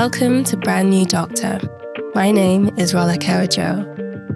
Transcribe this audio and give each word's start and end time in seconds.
Welcome 0.00 0.44
to 0.44 0.56
Brand 0.56 0.88
New 0.88 1.04
Doctor. 1.04 1.60
My 2.14 2.30
name 2.30 2.70
is 2.78 2.94
Rolake 2.94 3.28
Ojo, 3.28 3.84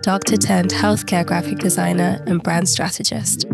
doctor 0.01 0.37
turned 0.37 0.69
healthcare 0.69 1.25
graphic 1.25 1.57
designer 1.57 2.23
and 2.27 2.43
brand 2.43 2.69
strategist. 2.69 3.47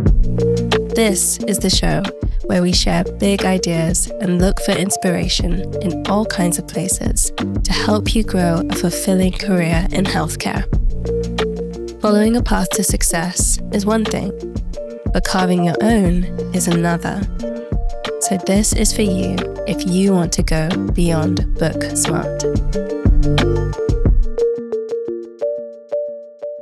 This 0.97 1.39
is 1.45 1.61
the 1.61 1.71
show 1.71 2.03
where 2.47 2.63
we 2.63 2.73
share 2.73 3.05
big 3.21 3.45
ideas 3.45 4.11
and 4.21 4.41
look 4.41 4.59
for 4.63 4.73
inspiration 4.73 5.73
in 5.83 6.05
all 6.09 6.27
kinds 6.27 6.59
of 6.59 6.67
places 6.67 7.31
to 7.37 7.73
help 7.73 8.13
you 8.13 8.25
grow 8.25 8.61
a 8.69 8.75
fulfilling 8.75 9.31
career 9.31 9.87
in 9.93 10.05
healthcare. 10.05 10.65
Following 12.01 12.37
a 12.37 12.43
path 12.43 12.71
to 12.71 12.83
success 12.83 13.61
is 13.73 13.87
one 13.87 14.05
thing, 14.05 14.33
but 15.13 15.23
carving 15.23 15.63
your 15.63 15.77
own 15.81 16.25
is 16.53 16.67
another. 16.67 17.23
So, 18.31 18.37
this 18.47 18.73
is 18.73 18.93
for 18.93 19.03
you 19.03 19.35
if 19.67 19.85
you 19.89 20.13
want 20.13 20.33
to 20.35 20.45
go 20.45 20.69
beyond 20.93 21.53
book 21.59 21.83
smart. 21.97 22.43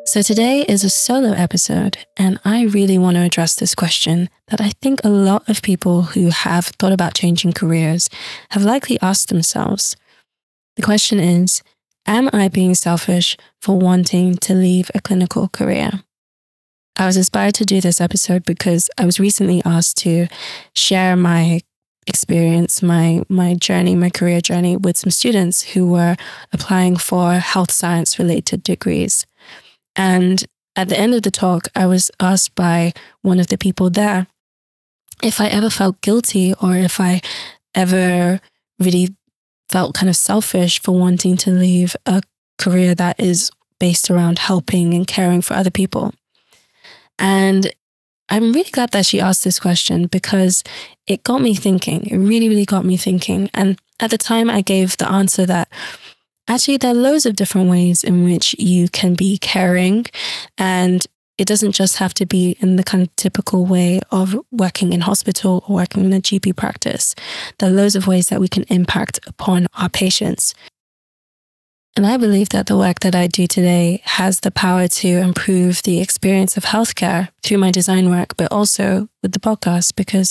So, 0.07 0.23
today 0.23 0.65
is 0.67 0.83
a 0.83 0.89
solo 0.89 1.33
episode, 1.33 1.99
and 2.17 2.41
I 2.43 2.65
really 2.65 2.97
want 2.97 3.17
to 3.17 3.23
address 3.23 3.55
this 3.55 3.75
question 3.75 4.31
that 4.47 4.63
I 4.63 4.71
think 4.81 5.05
a 5.05 5.11
lot 5.11 5.47
of 5.47 5.61
people 5.61 6.05
who 6.05 6.31
have 6.31 6.69
thought 6.69 6.95
about 6.95 7.13
changing 7.13 7.53
careers 7.53 8.09
have 8.53 8.65
likely 8.65 8.99
asked 9.03 9.29
themselves. 9.29 9.95
The 10.77 10.83
question 10.83 11.21
is 11.21 11.63
Am 12.07 12.31
I 12.33 12.49
being 12.49 12.75
selfish 12.77 13.37
for 13.61 13.79
wanting 13.79 14.37
to 14.37 14.55
leave 14.55 14.91
a 14.95 15.03
clinical 15.03 15.49
career? 15.49 16.03
I 16.99 17.07
was 17.07 17.17
inspired 17.17 17.55
to 17.55 17.65
do 17.65 17.81
this 17.81 18.01
episode 18.01 18.45
because 18.45 18.91
I 18.99 19.07
was 19.07 19.21
recently 19.21 19.63
asked 19.65 19.99
to 19.99 20.27
share 20.75 21.15
my 21.15 21.61
experience, 22.09 22.83
my 22.83 23.23
my 23.29 23.55
journey, 23.55 23.95
my 23.95 24.11
career 24.11 24.41
journey 24.41 24.77
with 24.77 24.97
some 24.97 25.11
students 25.11 25.63
who 25.63 25.87
were 25.87 26.17
applying 26.53 26.97
for 26.97 27.35
health 27.35 27.71
science 27.71 28.19
related 28.19 28.65
degrees. 28.65 29.27
And 29.95 30.45
at 30.75 30.89
the 30.89 30.99
end 30.99 31.15
of 31.15 31.23
the 31.23 31.31
talk, 31.31 31.69
I 31.77 31.87
was 31.87 32.11
asked 32.19 32.57
by 32.57 32.93
one 33.23 33.39
of 33.39 33.47
the 33.47 33.59
people 33.59 33.91
there 33.91 34.27
if 35.23 35.41
I 35.41 35.47
ever 35.47 35.71
felt 35.71 36.01
guilty 36.01 36.53
or 36.61 36.75
if 36.77 37.01
I 37.01 37.21
ever 37.75 38.41
really 38.81 39.15
felt 39.69 39.95
kind 39.95 40.09
of 40.09 40.17
selfish 40.17 40.81
for 40.81 40.99
wanting 40.99 41.37
to 41.37 41.51
leave 41.51 41.95
a 42.07 42.23
career 42.59 42.95
that 42.97 43.21
is 43.21 43.51
based 43.79 44.11
around 44.11 44.41
helping 44.41 44.95
and 44.95 45.07
caring 45.07 45.43
for 45.43 45.55
other 45.55 45.71
people. 45.71 46.13
And 47.19 47.73
I'm 48.29 48.53
really 48.53 48.71
glad 48.71 48.91
that 48.91 49.07
she 49.07 49.21
asked 49.21 49.45
this 49.45 49.59
question 49.59 50.07
because 50.07 50.63
it 51.07 51.23
got 51.23 51.41
me 51.41 51.55
thinking. 51.55 52.07
It 52.07 52.17
really, 52.17 52.49
really 52.49 52.67
got 52.67 52.85
me 52.85 52.97
thinking. 52.97 53.51
And 53.55 53.79
at 54.01 54.11
the 54.11 54.19
time, 54.19 54.51
I 54.51 54.61
gave 54.61 54.97
the 54.97 55.11
answer 55.11 55.47
that 55.47 55.69
actually 56.47 56.77
there 56.77 56.91
are 56.91 56.95
loads 56.95 57.27
of 57.27 57.37
different 57.37 57.71
ways 57.71 58.05
in 58.05 58.25
which 58.25 58.55
you 58.59 58.89
can 58.89 59.15
be 59.15 59.39
caring. 59.39 60.07
And 60.59 61.07
it 61.39 61.47
doesn't 61.47 61.73
just 61.73 61.97
have 61.99 62.13
to 62.15 62.27
be 62.27 62.57
in 62.61 62.77
the 62.77 62.83
kind 62.83 63.03
of 63.03 63.15
typical 63.17 63.65
way 63.65 64.01
of 64.11 64.37
working 64.51 64.93
in 64.93 65.03
hospital 65.03 65.65
or 65.69 65.77
working 65.77 66.05
in 66.05 66.13
a 66.13 66.21
GP 66.21 66.57
practice. 66.57 67.15
There 67.59 67.71
are 67.71 67.73
loads 67.73 67.97
of 67.97 68.07
ways 68.07 68.29
that 68.29 68.41
we 68.41 68.49
can 68.49 68.65
impact 68.65 69.21
upon 69.27 69.69
our 69.75 69.89
patients. 69.89 70.53
And 71.97 72.07
I 72.07 72.17
believe 72.17 72.51
that 72.51 72.67
the 72.67 72.77
work 72.77 73.01
that 73.01 73.17
I 73.17 73.27
do 73.27 73.49
today 73.49 74.03
has 74.05 74.41
the 74.41 74.53
power 74.53 74.87
to 74.87 75.09
improve 75.09 75.83
the 75.83 76.01
experience 76.01 76.57
of 76.57 76.65
healthcare 76.65 77.29
through 77.43 77.59
my 77.59 77.73
design 77.73 78.09
work, 78.09 78.37
but 78.37 78.53
also 78.53 79.09
with 79.21 79.33
the 79.33 79.41
podcast, 79.41 79.97
because 79.97 80.31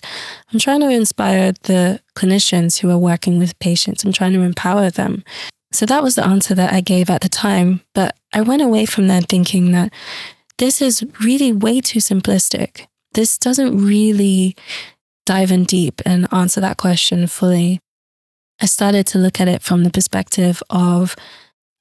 I'm 0.53 0.59
trying 0.59 0.79
to 0.79 0.89
inspire 0.89 1.51
the 1.63 1.99
clinicians 2.15 2.79
who 2.79 2.89
are 2.89 2.97
working 2.97 3.37
with 3.37 3.59
patients. 3.59 4.05
I'm 4.05 4.13
trying 4.13 4.31
to 4.33 4.41
empower 4.41 4.89
them. 4.89 5.25
So 5.73 5.85
that 5.85 6.03
was 6.03 6.15
the 6.15 6.25
answer 6.25 6.55
that 6.55 6.71
I 6.71 6.79
gave 6.79 7.09
at 7.09 7.19
the 7.19 7.29
time. 7.29 7.81
But 7.93 8.15
I 8.33 8.41
went 8.41 8.61
away 8.61 8.85
from 8.85 9.09
that 9.09 9.27
thinking 9.27 9.73
that 9.73 9.91
this 10.57 10.81
is 10.81 11.05
really 11.19 11.51
way 11.51 11.81
too 11.81 11.99
simplistic. 11.99 12.87
This 13.13 13.37
doesn't 13.37 13.77
really 13.77 14.55
dive 15.25 15.51
in 15.51 15.65
deep 15.65 16.01
and 16.05 16.31
answer 16.31 16.61
that 16.61 16.77
question 16.77 17.27
fully. 17.27 17.79
I 18.61 18.65
started 18.65 19.05
to 19.07 19.17
look 19.17 19.41
at 19.41 19.49
it 19.49 19.61
from 19.61 19.83
the 19.83 19.91
perspective 19.91 20.63
of 20.69 21.15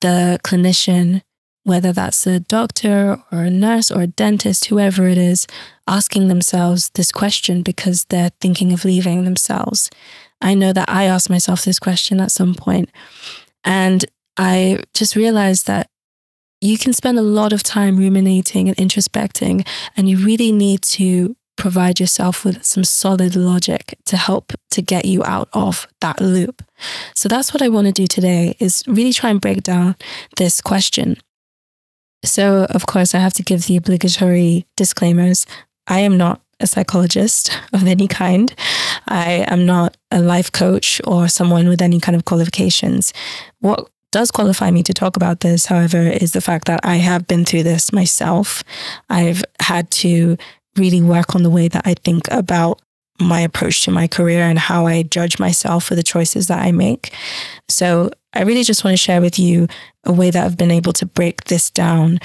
the 0.00 0.38
clinician, 0.42 1.22
whether 1.64 1.92
that's 1.92 2.26
a 2.26 2.40
doctor 2.40 3.22
or 3.32 3.42
a 3.42 3.50
nurse 3.50 3.90
or 3.90 4.02
a 4.02 4.06
dentist, 4.06 4.66
whoever 4.66 5.08
it 5.08 5.18
is, 5.18 5.46
asking 5.88 6.28
themselves 6.28 6.90
this 6.94 7.10
question 7.10 7.62
because 7.62 8.04
they're 8.04 8.30
thinking 8.40 8.72
of 8.72 8.84
leaving 8.84 9.24
themselves. 9.24 9.90
I 10.40 10.54
know 10.54 10.72
that 10.72 10.88
I 10.88 11.04
asked 11.04 11.30
myself 11.30 11.64
this 11.64 11.78
question 11.78 12.20
at 12.20 12.30
some 12.30 12.54
point, 12.54 12.90
and 13.64 14.04
I 14.36 14.80
just 14.94 15.16
realized 15.16 15.66
that 15.66 15.88
you 16.60 16.78
can 16.78 16.92
spend 16.92 17.18
a 17.18 17.22
lot 17.22 17.52
of 17.52 17.62
time 17.62 17.96
ruminating 17.96 18.68
and 18.68 18.76
introspecting, 18.76 19.66
and 19.96 20.08
you 20.08 20.18
really 20.18 20.52
need 20.52 20.82
to 20.82 21.36
provide 21.56 21.98
yourself 21.98 22.44
with 22.44 22.64
some 22.64 22.84
solid 22.84 23.34
logic 23.34 23.98
to 24.06 24.16
help 24.16 24.52
to 24.70 24.82
get 24.82 25.04
you 25.04 25.24
out 25.24 25.48
of 25.52 25.86
that 26.00 26.20
loop. 26.20 26.62
So 27.14 27.28
that's 27.28 27.52
what 27.52 27.62
I 27.62 27.68
want 27.68 27.86
to 27.86 27.92
do 27.92 28.06
today 28.06 28.56
is 28.60 28.82
really 28.86 29.12
try 29.12 29.30
and 29.30 29.40
break 29.40 29.62
down 29.62 29.96
this 30.36 30.60
question. 30.60 31.16
So 32.24 32.66
of 32.70 32.86
course 32.86 33.14
I 33.14 33.18
have 33.18 33.34
to 33.34 33.42
give 33.42 33.66
the 33.66 33.76
obligatory 33.76 34.66
disclaimers. 34.76 35.46
I 35.86 36.00
am 36.00 36.16
not 36.16 36.40
a 36.60 36.66
psychologist 36.66 37.56
of 37.72 37.86
any 37.86 38.08
kind. 38.08 38.54
I 39.08 39.44
am 39.48 39.66
not 39.66 39.96
a 40.10 40.20
life 40.20 40.50
coach 40.52 41.00
or 41.06 41.28
someone 41.28 41.68
with 41.68 41.82
any 41.82 42.00
kind 42.00 42.16
of 42.16 42.24
qualifications. 42.24 43.12
What 43.60 43.88
does 44.12 44.30
qualify 44.30 44.70
me 44.70 44.82
to 44.82 44.94
talk 44.94 45.16
about 45.16 45.40
this, 45.40 45.66
however, 45.66 46.00
is 46.00 46.32
the 46.32 46.40
fact 46.40 46.66
that 46.66 46.80
I 46.82 46.96
have 46.96 47.26
been 47.26 47.44
through 47.44 47.64
this 47.64 47.92
myself. 47.92 48.64
I've 49.10 49.44
had 49.60 49.90
to 50.02 50.38
really 50.76 51.02
work 51.02 51.34
on 51.34 51.42
the 51.42 51.50
way 51.50 51.68
that 51.68 51.86
I 51.86 51.94
think 51.94 52.28
about 52.30 52.80
my 53.18 53.40
approach 53.40 53.82
to 53.82 53.90
my 53.90 54.06
career 54.06 54.42
and 54.42 54.58
how 54.58 54.86
I 54.86 55.02
judge 55.02 55.38
myself 55.38 55.84
for 55.84 55.94
the 55.94 56.02
choices 56.02 56.48
that 56.48 56.60
I 56.60 56.72
make. 56.72 57.12
So 57.68 58.10
I 58.34 58.42
really 58.42 58.64
just 58.64 58.84
want 58.84 58.92
to 58.92 59.02
share 59.02 59.20
with 59.20 59.38
you 59.38 59.68
a 60.04 60.12
way 60.12 60.30
that 60.30 60.44
I've 60.44 60.58
been 60.58 60.70
able 60.70 60.92
to 60.94 61.06
break 61.06 61.44
this 61.44 61.70
down 61.70 62.20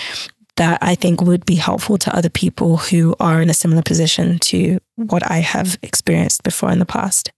that 0.58 0.78
I 0.82 0.96
think 0.96 1.22
would 1.22 1.46
be 1.46 1.56
helpful 1.56 1.98
to 2.00 2.16
other 2.16 2.30
people 2.30 2.78
who 2.78 3.16
are 3.20 3.42
in 3.42 3.50
a 3.50 3.54
similar 3.54 3.82
position 3.82 4.38
to 4.40 4.80
what 4.98 5.30
I 5.30 5.38
have 5.38 5.80
experienced 5.82 6.44
before 6.44 6.72
in 6.72 6.80
the 6.80 6.86
past. 6.86 7.32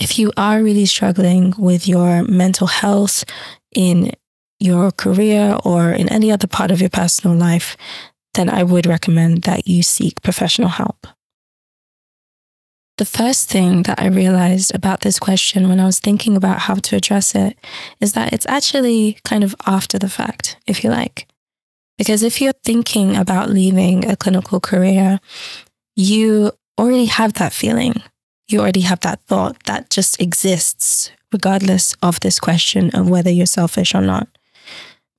If 0.00 0.18
you 0.18 0.30
are 0.36 0.62
really 0.62 0.86
struggling 0.86 1.54
with 1.58 1.88
your 1.88 2.22
mental 2.24 2.66
health 2.66 3.24
in 3.74 4.12
your 4.60 4.90
career 4.92 5.56
or 5.64 5.90
in 5.90 6.08
any 6.08 6.30
other 6.30 6.46
part 6.46 6.70
of 6.70 6.80
your 6.80 6.90
personal 6.90 7.36
life, 7.36 7.76
then 8.34 8.48
I 8.48 8.62
would 8.62 8.86
recommend 8.86 9.42
that 9.42 9.66
you 9.66 9.82
seek 9.82 10.22
professional 10.22 10.68
help. 10.68 11.06
The 12.98 13.04
first 13.04 13.48
thing 13.48 13.84
that 13.84 14.00
I 14.00 14.08
realized 14.08 14.74
about 14.74 15.02
this 15.02 15.20
question 15.20 15.68
when 15.68 15.78
I 15.78 15.86
was 15.86 16.00
thinking 16.00 16.36
about 16.36 16.58
how 16.60 16.74
to 16.74 16.96
address 16.96 17.34
it 17.34 17.56
is 18.00 18.12
that 18.14 18.32
it's 18.32 18.46
actually 18.48 19.18
kind 19.24 19.44
of 19.44 19.54
after 19.66 20.00
the 20.00 20.08
fact, 20.08 20.56
if 20.66 20.82
you 20.82 20.90
like. 20.90 21.28
Because 21.96 22.24
if 22.24 22.40
you're 22.40 22.64
thinking 22.64 23.16
about 23.16 23.50
leaving 23.50 24.04
a 24.04 24.16
clinical 24.16 24.58
career, 24.58 25.20
you 25.94 26.50
already 26.76 27.06
have 27.06 27.34
that 27.34 27.52
feeling. 27.52 28.02
You 28.48 28.60
already 28.60 28.80
have 28.80 29.00
that 29.00 29.20
thought 29.28 29.62
that 29.64 29.90
just 29.90 30.20
exists, 30.20 31.12
regardless 31.32 31.94
of 32.02 32.18
this 32.18 32.40
question 32.40 32.90
of 32.94 33.08
whether 33.08 33.30
you're 33.30 33.46
selfish 33.46 33.94
or 33.94 34.00
not. 34.00 34.26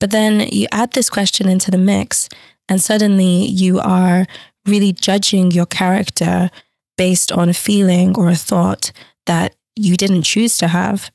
But 0.01 0.11
then 0.11 0.47
you 0.51 0.67
add 0.71 0.91
this 0.91 1.09
question 1.09 1.47
into 1.47 1.71
the 1.71 1.77
mix, 1.77 2.27
and 2.69 2.81
suddenly 2.81 3.45
you 3.47 3.79
are 3.79 4.25
really 4.65 4.93
judging 4.93 5.51
your 5.51 5.65
character 5.65 6.49
based 6.97 7.31
on 7.31 7.49
a 7.49 7.53
feeling 7.53 8.15
or 8.17 8.29
a 8.29 8.35
thought 8.35 8.91
that 9.25 9.55
you 9.75 9.97
didn't 9.97 10.23
choose 10.23 10.57
to 10.57 10.67
have. 10.67 11.11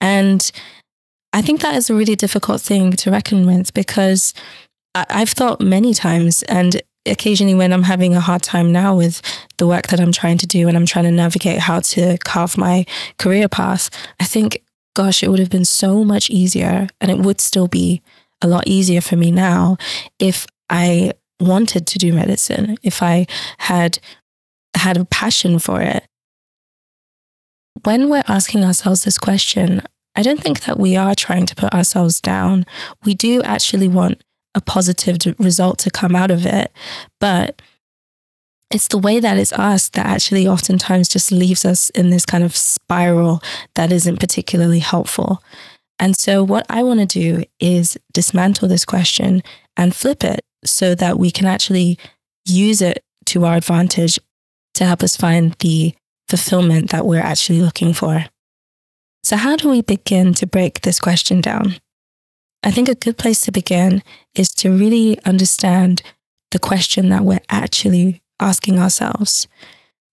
And 0.00 0.50
I 1.32 1.42
think 1.42 1.60
that 1.60 1.76
is 1.76 1.90
a 1.90 1.94
really 1.94 2.16
difficult 2.16 2.60
thing 2.60 2.92
to 2.92 3.10
reckon 3.10 3.46
with 3.46 3.72
because 3.72 4.34
I've 4.94 5.30
thought 5.30 5.60
many 5.60 5.92
times, 5.92 6.42
and 6.44 6.80
occasionally 7.04 7.54
when 7.54 7.72
I'm 7.72 7.82
having 7.82 8.14
a 8.14 8.20
hard 8.20 8.42
time 8.42 8.72
now 8.72 8.96
with 8.96 9.20
the 9.58 9.66
work 9.66 9.88
that 9.88 10.00
I'm 10.00 10.12
trying 10.12 10.38
to 10.38 10.46
do 10.46 10.68
and 10.68 10.76
I'm 10.76 10.86
trying 10.86 11.04
to 11.04 11.10
navigate 11.10 11.58
how 11.58 11.80
to 11.80 12.16
carve 12.18 12.56
my 12.56 12.86
career 13.18 13.48
path, 13.48 13.90
I 14.18 14.24
think, 14.24 14.62
gosh, 14.94 15.22
it 15.22 15.28
would 15.28 15.38
have 15.38 15.50
been 15.50 15.64
so 15.64 16.02
much 16.04 16.30
easier 16.30 16.88
and 17.00 17.10
it 17.10 17.18
would 17.18 17.40
still 17.40 17.68
be 17.68 18.02
a 18.42 18.48
lot 18.48 18.66
easier 18.66 19.00
for 19.00 19.16
me 19.16 19.30
now 19.30 19.76
if 20.18 20.46
I 20.70 21.12
wanted 21.40 21.86
to 21.86 21.98
do 21.98 22.12
medicine, 22.12 22.76
if 22.82 23.02
I 23.02 23.26
had 23.58 23.98
had 24.74 24.96
a 24.96 25.04
passion 25.04 25.58
for 25.58 25.80
it. 25.80 26.06
When 27.84 28.08
we're 28.08 28.24
asking 28.28 28.64
ourselves 28.64 29.04
this 29.04 29.18
question, 29.18 29.82
I 30.14 30.22
don't 30.22 30.40
think 30.40 30.60
that 30.60 30.78
we 30.78 30.96
are 30.96 31.14
trying 31.14 31.46
to 31.46 31.54
put 31.54 31.74
ourselves 31.74 32.20
down. 32.20 32.64
We 33.04 33.14
do 33.14 33.42
actually 33.42 33.88
want 33.88 34.22
a 34.54 34.60
positive 34.60 35.18
result 35.38 35.78
to 35.80 35.90
come 35.90 36.16
out 36.16 36.30
of 36.30 36.46
it. 36.46 36.72
But 37.20 37.60
it's 38.70 38.88
the 38.88 38.98
way 38.98 39.20
that 39.20 39.38
it's 39.38 39.52
asked 39.52 39.92
that 39.92 40.06
actually 40.06 40.48
oftentimes 40.48 41.08
just 41.08 41.30
leaves 41.30 41.64
us 41.64 41.90
in 41.90 42.10
this 42.10 42.26
kind 42.26 42.42
of 42.42 42.56
spiral 42.56 43.40
that 43.74 43.92
isn't 43.92 44.18
particularly 44.18 44.80
helpful. 44.80 45.42
And 45.98 46.16
so, 46.16 46.42
what 46.42 46.66
I 46.68 46.82
want 46.82 47.00
to 47.00 47.06
do 47.06 47.44
is 47.60 47.96
dismantle 48.12 48.68
this 48.68 48.84
question 48.84 49.42
and 49.76 49.94
flip 49.94 50.24
it 50.24 50.40
so 50.64 50.94
that 50.94 51.18
we 51.18 51.30
can 51.30 51.46
actually 51.46 51.98
use 52.44 52.80
it 52.80 53.02
to 53.26 53.44
our 53.44 53.56
advantage 53.56 54.18
to 54.74 54.84
help 54.84 55.02
us 55.02 55.16
find 55.16 55.54
the 55.60 55.94
fulfillment 56.28 56.90
that 56.90 57.06
we're 57.06 57.20
actually 57.20 57.60
looking 57.60 57.92
for. 57.92 58.26
So, 59.22 59.36
how 59.36 59.56
do 59.56 59.68
we 59.68 59.82
begin 59.82 60.34
to 60.34 60.46
break 60.46 60.82
this 60.82 61.00
question 61.00 61.40
down? 61.40 61.76
I 62.62 62.70
think 62.70 62.88
a 62.88 62.94
good 62.94 63.18
place 63.18 63.40
to 63.42 63.52
begin 63.52 64.02
is 64.34 64.52
to 64.54 64.70
really 64.70 65.18
understand 65.24 66.02
the 66.52 66.58
question 66.58 67.08
that 67.08 67.24
we're 67.24 67.40
actually 67.48 68.22
asking 68.40 68.78
ourselves. 68.78 69.48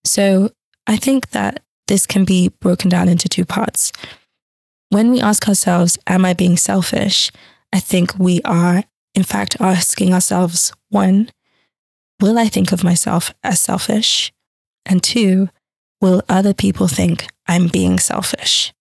So, 0.04 0.50
I 0.86 0.96
think 0.96 1.30
that 1.30 1.62
this 1.86 2.06
can 2.06 2.24
be 2.24 2.48
broken 2.60 2.88
down 2.88 3.08
into 3.08 3.28
two 3.28 3.44
parts. 3.44 3.92
When 4.88 5.10
we 5.10 5.20
ask 5.20 5.46
ourselves, 5.48 5.98
Am 6.06 6.24
I 6.24 6.34
being 6.34 6.56
selfish? 6.56 7.30
I 7.72 7.80
think 7.80 8.18
we 8.18 8.40
are, 8.42 8.84
in 9.14 9.22
fact, 9.22 9.56
asking 9.60 10.12
ourselves, 10.12 10.72
one, 10.90 11.30
will 12.20 12.38
I 12.38 12.48
think 12.48 12.72
of 12.72 12.84
myself 12.84 13.32
as 13.42 13.60
selfish? 13.60 14.32
And 14.84 15.02
two, 15.02 15.48
will 16.00 16.22
other 16.28 16.54
people 16.54 16.88
think 16.88 17.28
I'm 17.46 17.68
being 17.68 17.98
selfish? 17.98 18.72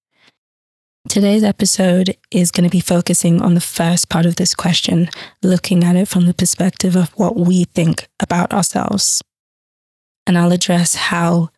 Today's 1.10 1.44
episode 1.44 2.18
is 2.32 2.50
going 2.50 2.64
to 2.64 2.72
be 2.72 2.80
focusing 2.80 3.42
on 3.42 3.54
the 3.54 3.62
first 3.62 4.10
part 4.10 4.26
of 4.26 4.38
this 4.38 4.56
question, 4.56 5.10
looking 5.42 5.84
at 5.84 5.96
it 5.96 6.08
from 6.08 6.26
the 6.26 6.34
perspective 6.34 6.96
of 6.96 7.10
what 7.12 7.36
we 7.36 7.66
think 7.66 8.08
about 8.22 8.54
ourselves. 8.54 9.22
And 10.26 10.38
I'll 10.38 10.54
address 10.54 10.96
how 10.96 11.50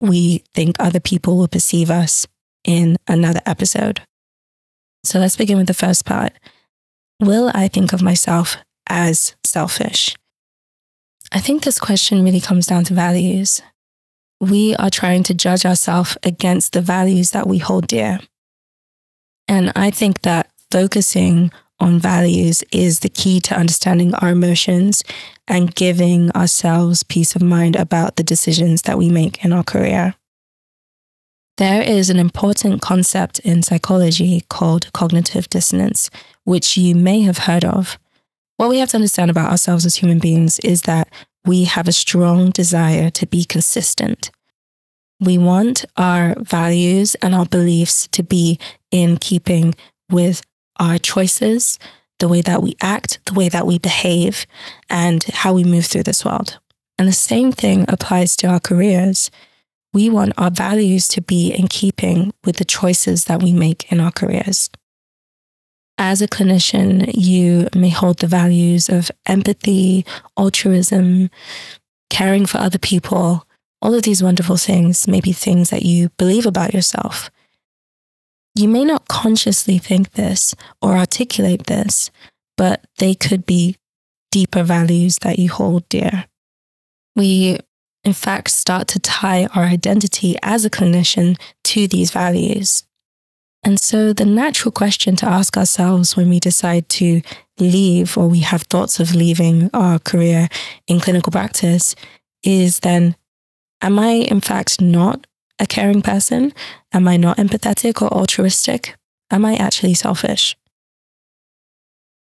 we 0.00 0.44
think 0.54 0.76
other 0.78 1.00
people 1.00 1.38
will 1.38 1.48
perceive 1.48 1.90
us 1.90 2.26
in 2.62 2.96
another 3.08 3.40
episode. 3.46 4.02
So 5.02 5.18
let's 5.18 5.36
begin 5.36 5.56
with 5.56 5.66
the 5.66 5.74
first 5.74 6.04
part. 6.04 6.34
Will 7.20 7.50
I 7.54 7.68
think 7.68 7.92
of 7.92 8.02
myself 8.02 8.56
as 8.88 9.34
selfish? 9.44 10.16
I 11.32 11.40
think 11.40 11.62
this 11.62 11.78
question 11.78 12.24
really 12.24 12.40
comes 12.40 12.66
down 12.66 12.84
to 12.84 12.94
values. 12.94 13.62
We 14.40 14.74
are 14.76 14.90
trying 14.90 15.22
to 15.24 15.34
judge 15.34 15.64
ourselves 15.64 16.18
against 16.22 16.72
the 16.72 16.80
values 16.80 17.30
that 17.30 17.46
we 17.46 17.58
hold 17.58 17.86
dear. 17.86 18.20
And 19.48 19.72
I 19.74 19.90
think 19.90 20.22
that 20.22 20.50
focusing 20.70 21.50
on 21.80 21.98
values 21.98 22.62
is 22.72 23.00
the 23.00 23.08
key 23.08 23.40
to 23.40 23.56
understanding 23.56 24.14
our 24.14 24.30
emotions 24.30 25.04
and 25.46 25.74
giving 25.74 26.30
ourselves 26.32 27.02
peace 27.02 27.34
of 27.36 27.42
mind 27.42 27.76
about 27.76 28.16
the 28.16 28.22
decisions 28.22 28.82
that 28.82 28.98
we 28.98 29.08
make 29.08 29.44
in 29.44 29.52
our 29.52 29.64
career. 29.64 30.14
There 31.56 31.82
is 31.82 32.10
an 32.10 32.18
important 32.18 32.82
concept 32.82 33.38
in 33.40 33.62
psychology 33.62 34.42
called 34.48 34.92
cognitive 34.92 35.48
dissonance, 35.48 36.10
which 36.42 36.76
you 36.76 36.96
may 36.96 37.20
have 37.20 37.38
heard 37.38 37.64
of. 37.64 37.96
What 38.56 38.70
we 38.70 38.78
have 38.78 38.88
to 38.90 38.96
understand 38.96 39.30
about 39.30 39.52
ourselves 39.52 39.86
as 39.86 39.96
human 39.96 40.18
beings 40.18 40.58
is 40.60 40.82
that 40.82 41.08
we 41.44 41.64
have 41.64 41.86
a 41.86 41.92
strong 41.92 42.50
desire 42.50 43.08
to 43.10 43.26
be 43.26 43.44
consistent. 43.44 44.32
We 45.20 45.38
want 45.38 45.84
our 45.96 46.34
values 46.40 47.14
and 47.16 47.36
our 47.36 47.46
beliefs 47.46 48.08
to 48.08 48.24
be 48.24 48.58
in 48.90 49.18
keeping 49.18 49.76
with 50.10 50.42
our 50.80 50.98
choices, 50.98 51.78
the 52.18 52.26
way 52.26 52.40
that 52.40 52.64
we 52.64 52.74
act, 52.80 53.20
the 53.26 53.34
way 53.34 53.48
that 53.48 53.66
we 53.66 53.78
behave, 53.78 54.44
and 54.90 55.22
how 55.22 55.52
we 55.52 55.62
move 55.62 55.86
through 55.86 56.02
this 56.02 56.24
world. 56.24 56.58
And 56.98 57.06
the 57.06 57.12
same 57.12 57.52
thing 57.52 57.84
applies 57.86 58.36
to 58.38 58.48
our 58.48 58.60
careers. 58.60 59.30
We 59.94 60.10
want 60.10 60.32
our 60.36 60.50
values 60.50 61.06
to 61.08 61.22
be 61.22 61.52
in 61.52 61.68
keeping 61.68 62.34
with 62.44 62.56
the 62.56 62.64
choices 62.64 63.26
that 63.26 63.40
we 63.40 63.52
make 63.52 63.90
in 63.92 64.00
our 64.00 64.10
careers. 64.10 64.68
As 65.96 66.20
a 66.20 66.26
clinician, 66.26 67.12
you 67.14 67.68
may 67.76 67.90
hold 67.90 68.18
the 68.18 68.26
values 68.26 68.88
of 68.88 69.12
empathy, 69.24 70.04
altruism, 70.36 71.30
caring 72.10 72.44
for 72.44 72.58
other 72.58 72.78
people. 72.78 73.46
All 73.80 73.94
of 73.94 74.02
these 74.02 74.22
wonderful 74.22 74.56
things 74.56 75.06
may 75.06 75.20
be 75.20 75.32
things 75.32 75.70
that 75.70 75.84
you 75.84 76.08
believe 76.18 76.44
about 76.44 76.74
yourself. 76.74 77.30
You 78.56 78.66
may 78.66 78.84
not 78.84 79.06
consciously 79.06 79.78
think 79.78 80.12
this 80.12 80.56
or 80.82 80.96
articulate 80.96 81.66
this, 81.66 82.10
but 82.56 82.84
they 82.98 83.14
could 83.14 83.46
be 83.46 83.76
deeper 84.32 84.64
values 84.64 85.18
that 85.22 85.38
you 85.38 85.50
hold 85.50 85.88
dear. 85.88 86.26
We, 87.14 87.60
in 88.04 88.12
fact, 88.12 88.50
start 88.50 88.88
to 88.88 88.98
tie 88.98 89.46
our 89.54 89.64
identity 89.64 90.36
as 90.42 90.64
a 90.64 90.70
clinician 90.70 91.38
to 91.64 91.88
these 91.88 92.10
values. 92.10 92.84
And 93.62 93.80
so 93.80 94.12
the 94.12 94.26
natural 94.26 94.72
question 94.72 95.16
to 95.16 95.26
ask 95.26 95.56
ourselves 95.56 96.16
when 96.16 96.28
we 96.28 96.38
decide 96.38 96.88
to 96.90 97.22
leave 97.58 98.18
or 98.18 98.28
we 98.28 98.40
have 98.40 98.62
thoughts 98.62 99.00
of 99.00 99.14
leaving 99.14 99.70
our 99.72 99.98
career 99.98 100.48
in 100.86 101.00
clinical 101.00 101.30
practice 101.30 101.94
is 102.42 102.80
then, 102.80 103.16
am 103.80 103.98
I 103.98 104.10
in 104.10 104.40
fact 104.40 104.82
not 104.82 105.26
a 105.58 105.66
caring 105.66 106.02
person? 106.02 106.52
Am 106.92 107.08
I 107.08 107.16
not 107.16 107.38
empathetic 107.38 108.02
or 108.02 108.12
altruistic? 108.12 108.96
Am 109.30 109.46
I 109.46 109.54
actually 109.56 109.94
selfish? 109.94 110.56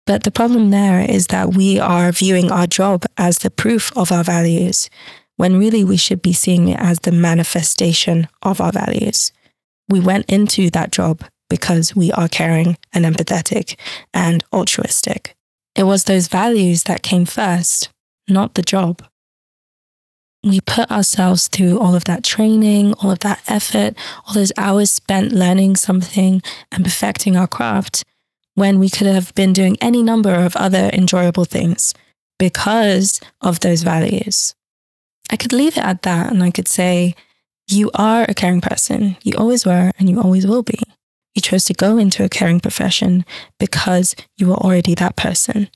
But 0.07 0.25
the 0.25 0.31
problem 0.31 0.71
there 0.71 1.01
is 1.01 1.29
that 1.29 1.55
we 1.55 1.81
are 1.81 2.13
viewing 2.13 2.53
our 2.53 2.67
job 2.67 3.07
as 3.17 3.39
the 3.39 3.51
proof 3.51 3.97
of 3.97 4.13
our 4.13 4.23
values, 4.23 4.91
when 5.37 5.59
really 5.59 5.85
we 5.85 5.97
should 5.97 6.23
be 6.23 6.33
seeing 6.33 6.69
it 6.69 6.79
as 6.79 7.01
the 7.01 7.13
manifestation 7.13 8.29
of 8.43 8.61
our 8.61 8.73
values 8.73 9.33
we 9.89 10.01
went 10.01 10.31
into 10.31 10.71
that 10.71 10.91
job 10.91 11.25
because 11.51 11.95
we 11.95 12.11
are 12.13 12.29
caring 12.29 12.77
and 12.93 13.05
empathetic 13.05 13.79
and 14.13 14.45
altruistic. 14.53 15.35
It 15.75 15.85
was 15.85 16.05
those 16.05 16.29
values 16.29 16.85
that 16.85 17.03
came 17.03 17.27
first, 17.27 17.91
not 18.29 18.55
the 18.55 18.63
job. 18.63 19.03
We 20.43 20.61
put 20.61 20.91
ourselves 20.91 21.49
through 21.49 21.79
all 21.81 21.95
of 21.95 22.05
that 22.05 22.23
training, 22.23 22.95
all 22.95 23.11
of 23.11 23.21
that 23.21 23.43
effort, 23.49 23.95
all 24.27 24.35
those 24.35 24.53
hours 24.57 24.91
spent 24.91 25.33
learning 25.33 25.77
something 25.77 26.43
and 26.71 26.85
perfecting 26.85 27.37
our 27.37 27.47
craft 27.47 28.05
when 28.55 28.79
we 28.79 28.89
could 28.89 29.07
have 29.07 29.35
been 29.35 29.53
doing 29.53 29.77
any 29.81 30.03
number 30.03 30.35
of 30.35 30.55
other 30.57 30.91
enjoyable 30.93 31.45
things 31.45 31.95
because 32.39 33.21
of 33.41 33.61
those 33.61 33.83
values. 33.83 34.55
I 35.31 35.37
could 35.37 35.53
leave 35.53 35.77
it 35.77 35.85
at 35.85 36.03
that 36.03 36.33
and 36.33 36.43
I 36.43 36.51
could 36.51 36.69
say, 36.69 37.15
you 37.67 37.91
are 37.95 38.25
a 38.29 38.35
caring 38.35 38.61
person. 38.61 39.17
You 39.23 39.35
always 39.37 39.65
were 39.65 39.91
and 39.99 40.09
you 40.11 40.21
always 40.21 40.47
will 40.47 40.63
be. 40.63 40.79
You 41.35 41.43
chose 41.43 41.65
to 41.65 41.75
go 41.75 41.99
into 41.99 42.25
a 42.25 42.29
caring 42.29 42.61
profession 42.61 43.25
because 43.59 44.15
you 44.37 44.49
were 44.49 44.57
already 44.57 44.95
that 44.95 45.17
person. 45.17 45.69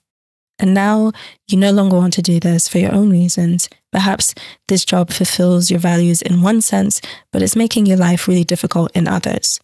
And 0.58 0.75
now 0.75 1.12
you 1.46 1.56
no 1.56 1.70
longer 1.70 1.96
want 1.96 2.12
to 2.14 2.22
do 2.22 2.40
this 2.40 2.68
for 2.68 2.78
your 2.78 2.92
own 2.92 3.11
reasons. 3.11 3.68
Perhaps 3.92 4.34
this 4.66 4.84
job 4.84 5.11
fulfills 5.12 5.70
your 5.70 5.80
values 5.80 6.20
in 6.20 6.42
one 6.42 6.61
sense, 6.61 7.00
but 7.32 7.42
it's 7.42 7.56
making 7.56 7.87
your 7.87 7.96
life 7.96 8.28
really 8.28 8.44
difficult 8.44 8.90
in 8.94 9.08
others. 9.08 9.61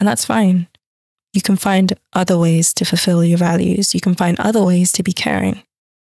And 0.00 0.08
that's 0.08 0.24
fine. 0.24 0.68
You 1.32 1.42
can 1.42 1.56
find 1.56 1.92
other 2.14 2.38
ways 2.38 2.72
to 2.74 2.84
fulfill 2.84 3.22
your 3.22 3.38
values. 3.38 3.94
You 3.94 4.00
can 4.00 4.14
find 4.14 4.40
other 4.40 4.64
ways 4.64 4.90
to 4.92 5.02
be 5.02 5.12
caring 5.12 5.62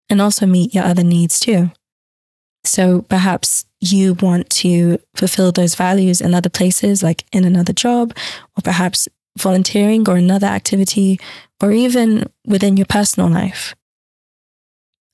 and 0.09 0.23
also 0.23 0.47
meet 0.47 0.75
your 0.75 0.85
other 0.85 1.05
needs 1.05 1.41
too. 1.41 1.71
So 2.65 3.03
perhaps 3.03 3.65
you 3.81 4.15
want 4.15 4.50
to 4.50 4.99
fulfill 5.15 5.53
those 5.53 5.75
values 5.75 6.21
in 6.21 6.35
other 6.35 6.50
places, 6.50 7.03
like 7.03 7.25
in 7.33 7.45
another 7.45 7.73
job, 7.73 8.15
or 8.57 8.62
perhaps 8.62 9.09
volunteering 9.38 10.09
or 10.09 10.17
another 10.17 10.49
activity, 10.49 11.21
or 11.62 11.73
even 11.73 12.31
within 12.47 12.77
your 12.77 12.87
personal 12.87 13.29
life. 13.29 13.75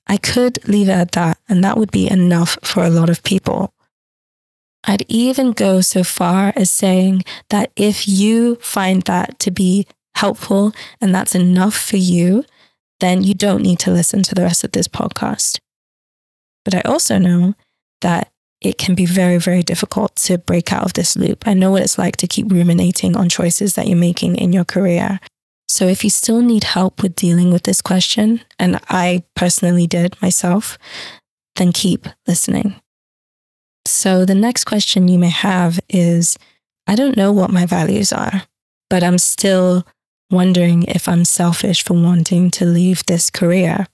I 0.07 0.17
could 0.17 0.67
leave 0.67 0.89
it 0.89 0.93
at 0.93 1.11
that, 1.13 1.39
and 1.49 1.63
that 1.63 1.77
would 1.77 1.91
be 1.91 2.09
enough 2.09 2.57
for 2.63 2.83
a 2.83 2.89
lot 2.89 3.09
of 3.09 3.23
people. 3.23 3.73
I'd 4.83 5.05
even 5.07 5.51
go 5.51 5.81
so 5.81 6.03
far 6.03 6.53
as 6.55 6.71
saying 6.71 7.23
that 7.49 7.71
if 7.75 8.07
you 8.07 8.55
find 8.57 9.01
that 9.03 9.39
to 9.39 9.51
be 9.51 9.87
helpful 10.15 10.73
and 11.01 11.13
that's 11.13 11.33
enough 11.33 11.75
for 11.75 11.97
you, 11.97 12.45
then 12.99 13.23
you 13.23 13.33
don't 13.33 13.63
need 13.63 13.79
to 13.79 13.91
listen 13.91 14.21
to 14.23 14.35
the 14.35 14.43
rest 14.43 14.63
of 14.63 14.71
this 14.71 14.87
podcast. 14.87 15.59
But 16.65 16.75
I 16.75 16.81
also 16.81 17.17
know 17.17 17.53
that 18.01 18.31
it 18.61 18.77
can 18.77 18.95
be 18.95 19.05
very, 19.05 19.37
very 19.37 19.63
difficult 19.63 20.15
to 20.15 20.37
break 20.37 20.73
out 20.73 20.83
of 20.83 20.93
this 20.93 21.15
loop. 21.15 21.47
I 21.47 21.53
know 21.53 21.71
what 21.71 21.83
it's 21.83 21.97
like 21.97 22.17
to 22.17 22.27
keep 22.27 22.51
ruminating 22.51 23.15
on 23.15 23.29
choices 23.29 23.75
that 23.75 23.87
you're 23.87 23.97
making 23.97 24.35
in 24.35 24.51
your 24.51 24.65
career. 24.65 25.19
So 25.67 25.87
if 25.87 26.03
you 26.03 26.09
still 26.09 26.41
need 26.41 26.63
help 26.63 27.01
with 27.01 27.15
dealing 27.15 27.51
with 27.51 27.63
this 27.63 27.81
question, 27.81 28.41
and 28.57 28.79
I 28.89 29.23
personally 29.35 29.87
did 29.87 30.19
myself, 30.21 30.77
then 31.55 31.71
keep 31.71 32.07
listening. 32.27 32.81
So 33.85 34.25
the 34.25 34.35
next 34.35 34.65
question 34.65 35.07
you 35.07 35.19
may 35.19 35.29
have 35.29 35.79
is 35.89 36.37
I 36.87 36.95
don't 36.95 37.17
know 37.17 37.31
what 37.31 37.51
my 37.51 37.65
values 37.65 38.11
are, 38.13 38.43
but 38.89 39.03
I'm 39.03 39.17
still 39.17 39.85
wondering 40.31 40.83
if 40.83 41.07
I'm 41.07 41.25
selfish 41.25 41.83
for 41.83 41.93
wanting 41.93 42.51
to 42.51 42.65
leave 42.65 43.05
this 43.05 43.29
career. 43.29 43.87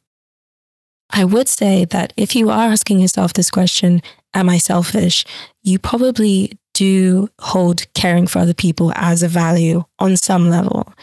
I 1.13 1.25
would 1.25 1.48
say 1.48 1.86
that 1.86 2.13
if 2.15 2.36
you 2.36 2.50
are 2.50 2.70
asking 2.70 3.00
yourself 3.00 3.34
this 3.34 3.51
question, 3.51 4.01
am 4.34 4.50
I 4.50 4.58
selfish? 4.58 5.25
You 5.62 5.80
probably 5.80 6.58
do 6.74 7.27
hold 7.39 7.86
caring 7.94 8.27
for 8.27 8.39
other 8.39 8.53
people 8.53 8.94
as 8.96 9.24
a 9.24 9.27
value 9.27 9.84
on 10.00 10.15
some 10.15 10.50
level. 10.50 10.94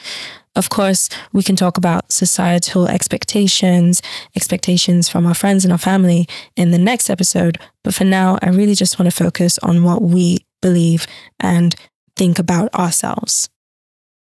Of 0.56 0.70
course, 0.70 1.08
we 1.32 1.42
can 1.42 1.56
talk 1.56 1.76
about 1.76 2.10
societal 2.10 2.88
expectations, 2.88 4.02
expectations 4.34 5.08
from 5.08 5.26
our 5.26 5.34
friends 5.34 5.64
and 5.64 5.70
our 5.70 5.78
family 5.78 6.26
in 6.56 6.72
the 6.72 6.78
next 6.78 7.10
episode. 7.10 7.58
But 7.84 7.94
for 7.94 8.04
now, 8.04 8.38
I 8.42 8.48
really 8.48 8.74
just 8.74 8.98
want 8.98 9.08
to 9.08 9.24
focus 9.24 9.58
on 9.62 9.84
what 9.84 10.02
we 10.02 10.38
believe 10.60 11.06
and 11.38 11.76
think 12.16 12.38
about 12.38 12.74
ourselves. 12.74 13.48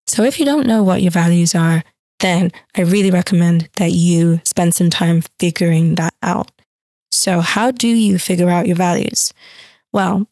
So 0.08 0.24
if 0.24 0.40
you 0.40 0.46
don't 0.46 0.68
know 0.68 0.84
what 0.84 1.02
your 1.02 1.12
values 1.12 1.56
are, 1.56 1.84
then 2.24 2.52
I 2.76 2.82
really 2.82 3.12
recommend 3.12 3.70
that 3.76 3.92
you 3.92 4.40
spend 4.46 4.74
some 4.74 4.90
time 4.90 5.24
figuring 5.40 5.96
that 5.96 6.14
out. 6.24 6.50
So, 7.12 7.42
how 7.42 7.70
do 7.70 7.88
you 7.88 8.18
figure 8.18 8.50
out 8.50 8.66
your 8.66 8.78
values? 8.78 9.34
Well, 9.92 10.28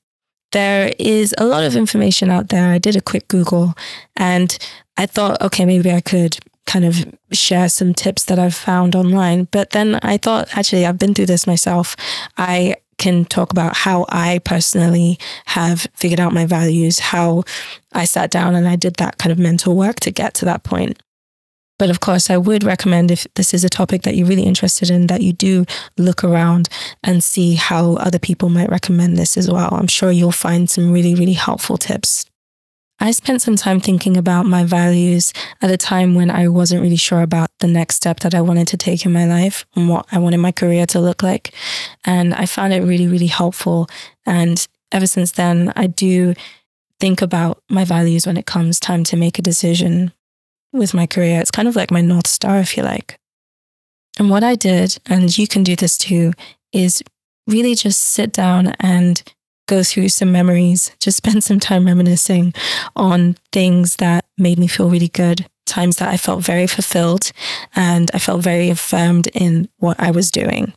there 0.51 0.93
is 0.97 1.35
a 1.37 1.45
lot 1.45 1.63
of 1.63 1.75
information 1.75 2.29
out 2.29 2.47
there. 2.49 2.71
I 2.71 2.77
did 2.77 2.95
a 2.95 3.01
quick 3.01 3.27
Google 3.27 3.73
and 4.15 4.57
I 4.97 5.05
thought, 5.05 5.41
okay, 5.41 5.65
maybe 5.65 5.91
I 5.91 6.01
could 6.01 6.39
kind 6.65 6.85
of 6.85 7.05
share 7.31 7.67
some 7.69 7.93
tips 7.93 8.25
that 8.25 8.39
I've 8.39 8.55
found 8.55 8.95
online. 8.95 9.47
But 9.51 9.71
then 9.71 9.99
I 10.01 10.17
thought, 10.17 10.57
actually, 10.57 10.85
I've 10.85 10.97
been 10.97 11.13
through 11.13 11.25
this 11.27 11.45
myself. 11.45 11.95
I 12.37 12.75
can 12.97 13.25
talk 13.25 13.51
about 13.51 13.75
how 13.75 14.05
I 14.09 14.39
personally 14.45 15.19
have 15.47 15.87
figured 15.95 16.19
out 16.19 16.33
my 16.33 16.45
values, 16.45 16.99
how 16.99 17.43
I 17.93 18.05
sat 18.05 18.31
down 18.31 18.55
and 18.55 18.67
I 18.67 18.75
did 18.75 18.95
that 18.95 19.17
kind 19.17 19.31
of 19.31 19.39
mental 19.39 19.75
work 19.75 19.99
to 20.01 20.11
get 20.11 20.33
to 20.35 20.45
that 20.45 20.63
point. 20.63 21.01
But 21.81 21.89
of 21.89 21.99
course, 21.99 22.29
I 22.29 22.37
would 22.37 22.63
recommend 22.63 23.09
if 23.09 23.25
this 23.33 23.55
is 23.55 23.63
a 23.63 23.69
topic 23.69 24.03
that 24.03 24.15
you're 24.15 24.27
really 24.27 24.43
interested 24.43 24.91
in, 24.91 25.07
that 25.07 25.21
you 25.21 25.33
do 25.33 25.65
look 25.97 26.23
around 26.23 26.69
and 27.03 27.23
see 27.23 27.55
how 27.55 27.95
other 27.95 28.19
people 28.19 28.49
might 28.49 28.69
recommend 28.69 29.17
this 29.17 29.35
as 29.35 29.49
well. 29.49 29.73
I'm 29.73 29.87
sure 29.87 30.11
you'll 30.11 30.31
find 30.31 30.69
some 30.69 30.91
really, 30.91 31.15
really 31.15 31.33
helpful 31.33 31.77
tips. 31.77 32.27
I 32.99 33.09
spent 33.09 33.41
some 33.41 33.55
time 33.55 33.79
thinking 33.79 34.15
about 34.15 34.45
my 34.45 34.63
values 34.63 35.33
at 35.59 35.71
a 35.71 35.75
time 35.75 36.13
when 36.13 36.29
I 36.29 36.49
wasn't 36.49 36.83
really 36.83 36.97
sure 36.97 37.23
about 37.23 37.49
the 37.61 37.67
next 37.67 37.95
step 37.95 38.19
that 38.19 38.35
I 38.35 38.41
wanted 38.41 38.67
to 38.67 38.77
take 38.77 39.03
in 39.03 39.11
my 39.11 39.25
life 39.25 39.65
and 39.75 39.89
what 39.89 40.05
I 40.11 40.19
wanted 40.19 40.37
my 40.37 40.51
career 40.51 40.85
to 40.85 40.99
look 40.99 41.23
like. 41.23 41.51
And 42.05 42.35
I 42.35 42.45
found 42.45 42.73
it 42.73 42.83
really, 42.83 43.07
really 43.07 43.25
helpful. 43.25 43.89
And 44.23 44.67
ever 44.91 45.07
since 45.07 45.31
then, 45.31 45.73
I 45.75 45.87
do 45.87 46.35
think 46.99 47.23
about 47.23 47.63
my 47.71 47.85
values 47.85 48.27
when 48.27 48.37
it 48.37 48.45
comes 48.45 48.79
time 48.79 49.03
to 49.05 49.17
make 49.17 49.39
a 49.39 49.41
decision 49.41 50.11
with 50.73 50.93
my 50.93 51.05
career. 51.05 51.39
It's 51.39 51.51
kind 51.51 51.67
of 51.67 51.75
like 51.75 51.91
my 51.91 52.01
North 52.01 52.27
Star, 52.27 52.59
if 52.59 52.77
you 52.77 52.83
like. 52.83 53.17
And 54.19 54.29
what 54.29 54.43
I 54.43 54.55
did, 54.55 54.97
and 55.05 55.35
you 55.37 55.47
can 55.47 55.63
do 55.63 55.75
this 55.75 55.97
too, 55.97 56.33
is 56.71 57.03
really 57.47 57.75
just 57.75 58.01
sit 58.01 58.31
down 58.31 58.73
and 58.79 59.23
go 59.67 59.83
through 59.83 60.09
some 60.09 60.31
memories, 60.31 60.91
just 60.99 61.17
spend 61.17 61.43
some 61.43 61.59
time 61.59 61.85
reminiscing 61.85 62.53
on 62.95 63.37
things 63.51 63.97
that 63.97 64.25
made 64.37 64.59
me 64.59 64.67
feel 64.67 64.89
really 64.89 65.07
good, 65.07 65.47
times 65.65 65.97
that 65.97 66.09
I 66.09 66.17
felt 66.17 66.43
very 66.43 66.67
fulfilled 66.67 67.31
and 67.75 68.11
I 68.13 68.19
felt 68.19 68.41
very 68.41 68.69
affirmed 68.69 69.27
in 69.33 69.69
what 69.77 69.99
I 69.99 70.11
was 70.11 70.29
doing. 70.31 70.73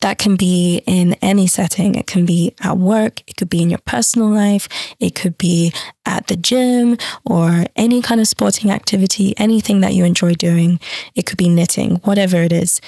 That 0.00 0.18
can 0.18 0.36
be 0.36 0.82
in 0.86 1.14
any 1.14 1.46
setting. 1.48 1.96
It 1.96 2.06
can 2.06 2.24
be 2.24 2.54
at 2.60 2.78
work, 2.78 3.22
it 3.26 3.36
could 3.36 3.50
be 3.50 3.62
in 3.62 3.70
your 3.70 3.80
personal 3.84 4.28
life, 4.28 4.68
it 5.00 5.14
could 5.14 5.36
be 5.38 5.72
at 6.06 6.28
the 6.28 6.36
gym 6.36 6.96
or 7.24 7.64
any 7.74 8.00
kind 8.00 8.20
of 8.20 8.28
sporting 8.28 8.70
activity, 8.70 9.34
anything 9.38 9.80
that 9.80 9.94
you 9.94 10.04
enjoy 10.04 10.34
doing. 10.34 10.78
It 11.14 11.26
could 11.26 11.38
be 11.38 11.48
knitting, 11.48 11.96
whatever 12.04 12.42
it 12.42 12.52
is. 12.52 12.80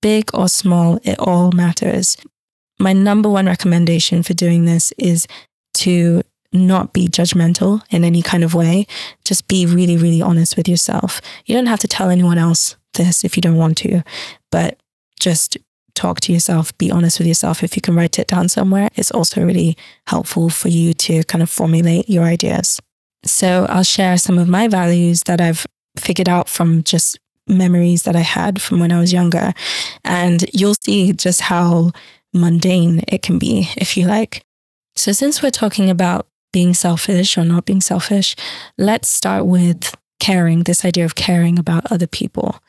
Big 0.00 0.30
or 0.32 0.48
small, 0.48 1.00
it 1.02 1.18
all 1.18 1.50
matters. 1.50 2.16
My 2.78 2.92
number 2.92 3.28
one 3.28 3.46
recommendation 3.46 4.22
for 4.22 4.34
doing 4.34 4.64
this 4.64 4.92
is 4.98 5.26
to 5.74 6.22
not 6.52 6.92
be 6.92 7.08
judgmental 7.08 7.82
in 7.90 8.04
any 8.04 8.22
kind 8.22 8.44
of 8.44 8.54
way. 8.54 8.86
Just 9.24 9.48
be 9.48 9.66
really, 9.66 9.96
really 9.96 10.22
honest 10.22 10.56
with 10.56 10.68
yourself. 10.68 11.20
You 11.46 11.54
don't 11.54 11.66
have 11.66 11.80
to 11.80 11.88
tell 11.88 12.10
anyone 12.10 12.38
else 12.38 12.76
this 12.94 13.24
if 13.24 13.36
you 13.36 13.40
don't 13.40 13.56
want 13.56 13.76
to, 13.78 14.02
but 14.50 14.78
just 15.18 15.56
talk 15.94 16.20
to 16.20 16.32
yourself, 16.32 16.76
be 16.78 16.90
honest 16.90 17.18
with 17.18 17.28
yourself. 17.28 17.62
If 17.62 17.76
you 17.76 17.82
can 17.82 17.94
write 17.94 18.18
it 18.18 18.28
down 18.28 18.48
somewhere, 18.48 18.88
it's 18.94 19.10
also 19.10 19.44
really 19.44 19.76
helpful 20.06 20.50
for 20.50 20.68
you 20.68 20.94
to 20.94 21.24
kind 21.24 21.42
of 21.42 21.50
formulate 21.50 22.08
your 22.08 22.24
ideas. 22.24 22.80
So 23.24 23.66
I'll 23.68 23.84
share 23.84 24.18
some 24.18 24.38
of 24.38 24.48
my 24.48 24.68
values 24.68 25.22
that 25.24 25.40
I've 25.40 25.66
figured 25.96 26.28
out 26.28 26.48
from 26.48 26.82
just 26.82 27.18
memories 27.46 28.02
that 28.02 28.16
I 28.16 28.20
had 28.20 28.60
from 28.60 28.80
when 28.80 28.92
I 28.92 28.98
was 28.98 29.12
younger. 29.12 29.52
And 30.04 30.44
you'll 30.52 30.74
see 30.74 31.12
just 31.12 31.42
how 31.42 31.92
mundane 32.32 33.02
it 33.08 33.22
can 33.22 33.38
be, 33.38 33.68
if 33.76 33.96
you 33.96 34.06
like. 34.06 34.42
So, 34.96 35.12
since 35.12 35.42
we're 35.42 35.50
talking 35.50 35.90
about 35.90 36.26
being 36.52 36.74
selfish 36.74 37.36
or 37.36 37.44
not 37.44 37.64
being 37.64 37.80
selfish, 37.80 38.36
let's 38.78 39.08
start 39.08 39.46
with 39.46 39.96
caring, 40.20 40.62
this 40.62 40.84
idea 40.84 41.04
of 41.04 41.14
caring 41.14 41.58
about 41.58 41.90
other 41.90 42.06
people. 42.06 42.60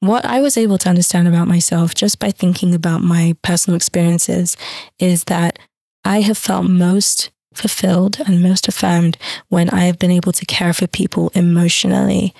What 0.00 0.24
I 0.24 0.40
was 0.40 0.56
able 0.56 0.78
to 0.78 0.88
understand 0.88 1.26
about 1.26 1.48
myself 1.48 1.94
just 1.94 2.18
by 2.18 2.30
thinking 2.30 2.74
about 2.74 3.02
my 3.02 3.36
personal 3.42 3.76
experiences 3.76 4.56
is 4.98 5.24
that 5.24 5.58
I 6.04 6.20
have 6.20 6.38
felt 6.38 6.66
most 6.66 7.30
fulfilled 7.52 8.20
and 8.20 8.42
most 8.42 8.68
affirmed 8.68 9.16
when 9.48 9.68
I 9.70 9.86
have 9.86 9.98
been 9.98 10.12
able 10.12 10.32
to 10.32 10.46
care 10.46 10.72
for 10.72 10.86
people 10.86 11.30
emotionally. 11.34 12.34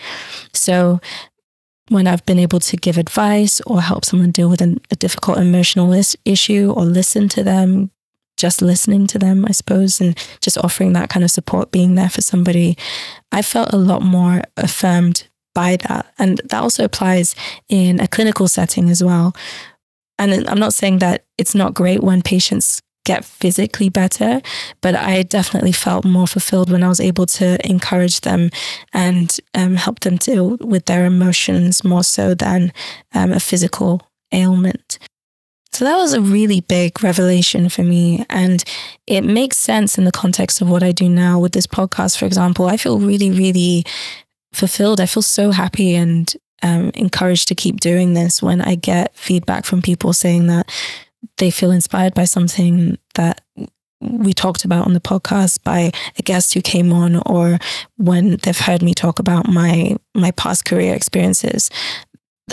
So, 0.53 1.01
when 1.89 2.07
I've 2.07 2.25
been 2.27 2.39
able 2.39 2.61
to 2.61 2.77
give 2.77 2.99
advice 2.99 3.63
or 3.63 3.81
help 3.81 4.05
someone 4.05 4.31
deal 4.31 4.51
with 4.51 4.61
an, 4.61 4.79
a 4.91 4.97
difficult 4.97 5.39
emotional 5.39 5.93
issue 6.25 6.73
or 6.77 6.85
listen 6.85 7.29
to 7.31 7.43
them, 7.43 7.91
just 8.37 8.61
listening 8.61 9.07
to 9.09 9.19
them, 9.19 9.47
I 9.47 9.53
suppose, 9.53 10.01
and 10.01 10.17
just 10.41 10.59
offering 10.59 10.93
that 10.93 11.09
kind 11.09 11.25
of 11.25 11.31
support, 11.31 11.73
being 11.73 11.95
there 11.95 12.11
for 12.11 12.21
somebody, 12.21 12.77
I 13.33 13.41
felt 13.41 13.73
a 13.73 13.79
lot 13.79 14.03
more 14.03 14.43
affirmed 14.59 15.29
by 15.59 15.77
that. 15.89 16.07
And 16.19 16.41
that 16.51 16.63
also 16.63 16.85
applies 16.85 17.35
in 17.69 17.99
a 17.99 18.07
clinical 18.07 18.47
setting 18.47 18.91
as 18.91 19.03
well. 19.03 19.35
And 20.17 20.49
I'm 20.49 20.61
not 20.61 20.73
saying 20.73 21.01
that 21.01 21.25
it's 21.37 21.55
not 21.55 21.75
great 21.75 22.01
when 22.01 22.23
patients 22.23 22.81
get 23.05 23.25
physically 23.25 23.89
better, 23.89 24.41
but 24.81 24.95
I 24.95 25.25
definitely 25.25 25.73
felt 25.73 26.05
more 26.05 26.29
fulfilled 26.29 26.71
when 26.71 26.85
I 26.85 26.89
was 26.89 27.01
able 27.01 27.27
to 27.39 27.47
encourage 27.69 28.21
them 28.21 28.51
and 28.93 29.37
um, 29.55 29.75
help 29.75 30.01
them 30.01 30.17
deal 30.17 30.59
with 30.61 30.85
their 30.85 31.05
emotions 31.07 31.83
more 31.83 32.05
so 32.05 32.35
than 32.35 32.73
um, 33.13 33.33
a 33.33 33.41
physical 33.41 34.03
ailment. 34.33 34.99
So 35.73 35.85
that 35.85 35.97
was 35.97 36.13
a 36.13 36.21
really 36.21 36.61
big 36.61 37.03
revelation 37.03 37.69
for 37.69 37.83
me. 37.83 38.25
And 38.31 38.63
it 39.07 39.23
makes 39.23 39.57
sense 39.57 39.99
in 39.99 40.05
the 40.05 40.19
context 40.23 40.61
of 40.61 40.71
what 40.71 40.83
I 40.83 40.93
do 40.93 41.09
now 41.09 41.41
with 41.41 41.53
this 41.53 41.67
podcast, 41.67 42.17
for 42.17 42.27
example. 42.27 42.67
I 42.67 42.77
feel 42.77 42.99
really, 43.01 43.31
really 43.31 43.85
fulfilled. 44.53 45.01
I 45.01 45.07
feel 45.07 45.23
so 45.23 45.51
happy 45.51 45.95
and 45.95 46.33
um, 46.63 46.91
encouraged 46.95 47.49
to 47.49 47.55
keep 47.55 47.81
doing 47.81 48.15
this 48.15 48.43
when 48.43 48.61
I 48.61 48.75
get 48.75 49.17
feedback 49.17 49.65
from 49.65 49.83
people 49.83 50.13
saying 50.13 50.47
that 50.49 50.71
they 51.37 51.51
feel 51.51 51.71
inspired 51.71 52.15
by 52.15 52.25
something 52.25 52.99
that 53.15 53.43
we 54.01 54.33
talked 54.33 54.65
about 54.65 54.87
on 54.87 54.95
the 54.95 55.01
podcast 55.01 55.63
by 55.65 55.91
a 56.17 56.23
guest 56.23 56.55
who 56.55 56.61
came 56.61 56.93
on 56.93 57.17
or 57.27 57.59
when 57.97 58.37
they've 58.43 58.59
heard 58.59 58.83
me 58.83 58.95
talk 58.95 59.19
about 59.19 59.49
my 59.49 59.97
my 60.15 60.31
past 60.33 60.65
career 60.65 60.95
experiences. 60.95 61.69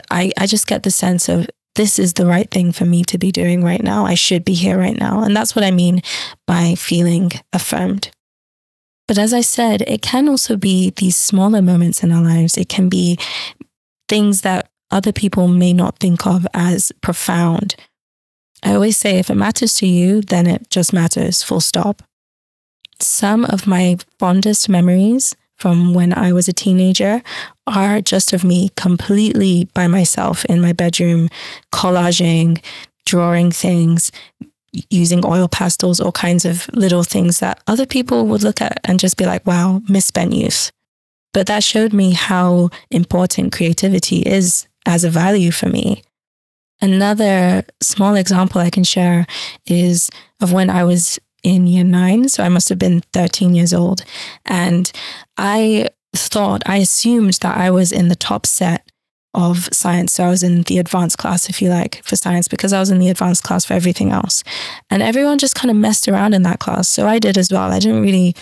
I 0.09 0.31
i 0.39 0.47
just 0.47 0.67
get 0.67 0.83
the 0.83 0.91
sense 0.91 1.29
of 1.29 1.47
this 1.75 1.99
is 1.99 2.13
the 2.13 2.25
right 2.25 2.49
thing 2.49 2.71
for 2.71 2.85
me 2.85 3.03
to 3.03 3.17
be 3.17 3.31
doing 3.31 3.63
right 3.63 3.83
now. 3.83 4.05
I 4.05 4.15
should 4.15 4.45
be 4.45 4.53
here 4.53 4.77
right 4.77 4.97
now. 4.97 5.23
And 5.23 5.35
that's 5.35 5.55
what 5.55 5.65
i 5.65 5.71
mean 5.71 6.01
by 6.47 6.75
feeling 6.75 7.31
affirmed 7.53 8.09
but 9.07 9.17
as 9.17 9.33
I 9.33 9.41
said, 9.41 9.81
it 9.83 10.01
can 10.01 10.27
also 10.27 10.57
be 10.57 10.91
these 10.91 11.15
smaller 11.15 11.61
moments 11.61 12.03
in 12.03 12.11
our 12.11 12.23
lives. 12.23 12.57
It 12.57 12.69
can 12.69 12.89
be 12.89 13.17
things 14.09 14.41
that 14.41 14.69
other 14.91 15.11
people 15.11 15.47
may 15.47 15.73
not 15.73 15.99
think 15.99 16.25
of 16.25 16.47
as 16.53 16.91
profound. 17.01 17.75
I 18.63 18.73
always 18.73 18.97
say 18.97 19.19
if 19.19 19.29
it 19.29 19.35
matters 19.35 19.73
to 19.75 19.87
you, 19.87 20.21
then 20.21 20.47
it 20.47 20.69
just 20.69 20.93
matters, 20.93 21.43
full 21.43 21.59
stop. 21.59 22.01
Some 22.99 23.45
of 23.45 23.67
my 23.67 23.97
fondest 24.19 24.69
memories 24.69 25.35
from 25.55 25.93
when 25.93 26.13
I 26.13 26.33
was 26.33 26.47
a 26.47 26.53
teenager 26.53 27.21
are 27.67 28.01
just 28.01 28.33
of 28.33 28.43
me 28.43 28.69
completely 28.75 29.69
by 29.73 29.87
myself 29.87 30.45
in 30.45 30.61
my 30.61 30.73
bedroom, 30.73 31.29
collaging, 31.71 32.61
drawing 33.05 33.51
things, 33.51 34.11
using 34.89 35.25
oil 35.25 35.47
pastels, 35.47 35.99
all 35.99 36.11
kinds 36.11 36.45
of 36.45 36.67
little 36.73 37.03
things 37.03 37.39
that 37.39 37.61
other 37.67 37.85
people 37.85 38.27
would 38.27 38.43
look 38.43 38.61
at 38.61 38.79
and 38.83 38.99
just 38.99 39.17
be 39.17 39.25
like, 39.25 39.45
wow, 39.45 39.81
misspent 39.87 40.33
youth. 40.33 40.71
But 41.33 41.47
that 41.47 41.63
showed 41.63 41.93
me 41.93 42.13
how 42.13 42.69
important 42.91 43.53
creativity 43.53 44.19
is 44.19 44.67
as 44.85 45.03
a 45.03 45.09
value 45.09 45.51
for 45.51 45.67
me. 45.67 46.03
Another 46.81 47.65
small 47.81 48.15
example 48.15 48.61
I 48.61 48.69
can 48.69 48.83
share 48.83 49.25
is 49.65 50.09
of 50.41 50.53
when 50.53 50.69
I 50.69 50.83
was 50.83 51.19
in 51.43 51.67
year 51.67 51.83
nine. 51.83 52.27
So 52.27 52.43
I 52.43 52.49
must 52.49 52.69
have 52.69 52.79
been 52.79 53.01
13 53.13 53.55
years 53.55 53.73
old. 53.73 54.03
And 54.45 54.91
I 55.37 55.89
thought, 56.15 56.63
I 56.65 56.77
assumed 56.77 57.33
that 57.35 57.57
I 57.57 57.71
was 57.71 57.91
in 57.91 58.07
the 58.07 58.15
top 58.15 58.45
set 58.45 58.89
of 59.35 59.69
science. 59.71 60.13
So 60.13 60.23
I 60.23 60.29
was 60.29 60.41
in 60.41 60.63
the 60.63 60.79
advanced 60.79 61.17
class, 61.17 61.49
if 61.49 61.61
you 61.61 61.69
like, 61.69 62.01
for 62.03 62.15
science, 62.15 62.47
because 62.47 62.73
I 62.73 62.79
was 62.79 62.89
in 62.89 62.99
the 62.99 63.09
advanced 63.09 63.43
class 63.43 63.65
for 63.65 63.73
everything 63.73 64.11
else. 64.11 64.43
And 64.89 65.03
everyone 65.03 65.37
just 65.37 65.55
kind 65.55 65.69
of 65.69 65.77
messed 65.77 66.07
around 66.07 66.33
in 66.33 66.43
that 66.43 66.59
class. 66.59 66.89
So 66.89 67.07
I 67.07 67.19
did 67.19 67.37
as 67.37 67.51
well. 67.51 67.71
I 67.71 67.79
didn't 67.79 68.01
really 68.01 68.35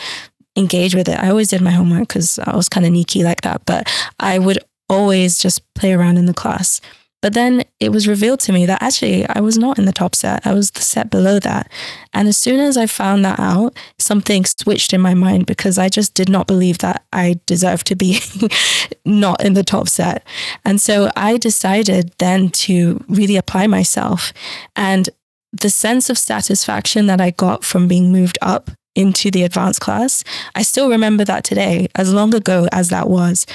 engage 0.55 0.95
with 0.95 1.09
it. 1.09 1.19
I 1.19 1.29
always 1.29 1.49
did 1.49 1.61
my 1.61 1.71
homework 1.71 2.07
because 2.07 2.39
I 2.39 2.55
was 2.55 2.69
kind 2.69 2.85
of 2.85 2.91
sneaky 2.91 3.23
like 3.23 3.41
that, 3.41 3.65
but 3.65 3.91
I 4.19 4.39
would 4.39 4.59
always 4.87 5.39
just 5.39 5.61
play 5.73 5.93
around 5.93 6.17
in 6.17 6.27
the 6.27 6.33
class. 6.33 6.79
But 7.23 7.33
then 7.33 7.63
it 7.79 7.93
was 7.93 8.05
revealed 8.05 8.41
to 8.41 8.51
me 8.51 8.65
that 8.65 8.83
actually 8.83 9.25
I 9.29 9.39
was 9.39 9.57
not 9.57 9.79
in 9.79 9.85
the 9.85 9.93
top 9.93 10.13
set. 10.13 10.45
I 10.45 10.53
was 10.53 10.71
the 10.71 10.81
set 10.81 11.09
below 11.09 11.39
that. 11.39 11.71
And 12.11 12.27
as 12.27 12.35
soon 12.35 12.59
as 12.59 12.75
I 12.75 12.85
found 12.85 13.23
that 13.23 13.39
out, 13.39 13.77
something 13.97 14.43
switched 14.43 14.91
in 14.91 14.99
my 14.99 15.13
mind 15.13 15.45
because 15.45 15.77
I 15.77 15.87
just 15.87 16.15
did 16.15 16.27
not 16.27 16.47
believe 16.47 16.79
that 16.79 17.05
I 17.13 17.39
deserved 17.45 17.87
to 17.87 17.95
be 17.95 18.19
not 19.05 19.41
in 19.41 19.53
the 19.53 19.63
top 19.63 19.87
set. 19.87 20.27
And 20.65 20.81
so 20.81 21.11
I 21.15 21.37
decided 21.37 22.11
then 22.17 22.49
to 22.49 23.01
really 23.07 23.37
apply 23.37 23.67
myself. 23.67 24.33
And 24.75 25.09
the 25.53 25.69
sense 25.69 26.09
of 26.09 26.17
satisfaction 26.17 27.07
that 27.07 27.21
I 27.21 27.31
got 27.31 27.63
from 27.63 27.87
being 27.87 28.11
moved 28.11 28.37
up 28.41 28.69
into 28.95 29.31
the 29.31 29.43
advanced 29.43 29.79
class, 29.79 30.25
I 30.55 30.61
still 30.61 30.89
remember 30.89 31.23
that 31.23 31.45
today, 31.45 31.87
as 31.95 32.13
long 32.13 32.35
ago 32.35 32.67
as 32.73 32.89
that 32.89 33.09
was 33.09 33.45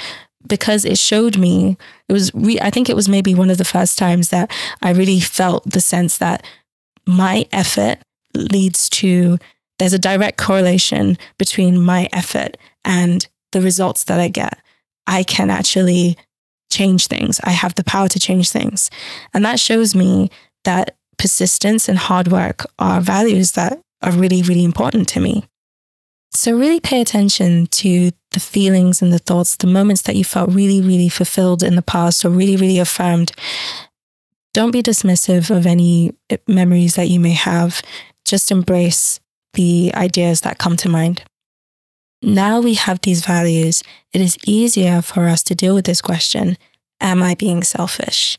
because 0.47 0.85
it 0.85 0.97
showed 0.97 1.37
me 1.37 1.77
it 2.07 2.13
was 2.13 2.33
re- 2.33 2.59
i 2.61 2.69
think 2.69 2.89
it 2.89 2.95
was 2.95 3.09
maybe 3.09 3.35
one 3.35 3.49
of 3.49 3.57
the 3.57 3.65
first 3.65 3.97
times 3.97 4.29
that 4.29 4.49
i 4.81 4.89
really 4.91 5.19
felt 5.19 5.63
the 5.69 5.81
sense 5.81 6.17
that 6.17 6.45
my 7.05 7.45
effort 7.51 7.97
leads 8.33 8.89
to 8.89 9.37
there's 9.79 9.93
a 9.93 9.99
direct 9.99 10.37
correlation 10.37 11.17
between 11.37 11.81
my 11.81 12.07
effort 12.13 12.57
and 12.85 13.27
the 13.51 13.61
results 13.61 14.03
that 14.03 14.19
i 14.19 14.27
get. 14.27 14.59
I 15.07 15.23
can 15.23 15.49
actually 15.49 16.17
change 16.71 17.07
things. 17.07 17.39
I 17.43 17.49
have 17.49 17.73
the 17.73 17.83
power 17.83 18.07
to 18.09 18.19
change 18.19 18.51
things. 18.51 18.91
And 19.33 19.43
that 19.43 19.59
shows 19.59 19.95
me 19.95 20.29
that 20.65 20.95
persistence 21.17 21.89
and 21.89 21.97
hard 21.97 22.27
work 22.27 22.67
are 22.77 23.01
values 23.01 23.53
that 23.53 23.79
are 24.01 24.11
really 24.11 24.41
really 24.41 24.63
important 24.63 25.09
to 25.09 25.19
me 25.19 25.43
so, 26.31 26.51
really 26.55 26.79
pay 26.79 27.01
attention 27.01 27.67
to 27.67 28.11
the 28.31 28.39
feelings 28.39 29.01
and 29.01 29.11
the 29.11 29.19
thoughts, 29.19 29.55
the 29.55 29.67
moments 29.67 30.03
that 30.03 30.15
you 30.15 30.23
felt 30.23 30.51
really, 30.51 30.79
really 30.79 31.09
fulfilled 31.09 31.63
in 31.63 31.75
the 31.75 31.81
past 31.81 32.23
or 32.23 32.29
really, 32.29 32.55
really 32.55 32.77
affirmed. 32.77 33.31
Don't 34.53 34.71
be 34.71 34.83
dismissive 34.83 35.55
of 35.55 35.65
any 35.65 36.13
eh, 36.29 36.37
memories 36.47 36.95
that 36.95 37.09
you 37.09 37.19
may 37.19 37.31
have. 37.31 37.81
Just 38.25 38.51
embrace 38.51 39.19
the 39.53 39.91
ideas 39.95 40.41
that 40.41 40.59
come 40.59 40.77
to 40.77 40.89
mind. 40.89 41.23
Now 42.21 42.59
we 42.59 42.75
have 42.75 43.01
these 43.01 43.25
values, 43.25 43.81
it 44.13 44.21
is 44.21 44.37
easier 44.45 45.01
for 45.01 45.27
us 45.27 45.41
to 45.43 45.55
deal 45.55 45.73
with 45.73 45.85
this 45.85 46.01
question 46.01 46.57
Am 47.01 47.23
I 47.23 47.33
being 47.33 47.63
selfish? 47.63 48.37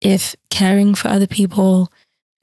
If 0.00 0.36
caring 0.50 0.94
for 0.94 1.08
other 1.08 1.26
people, 1.26 1.90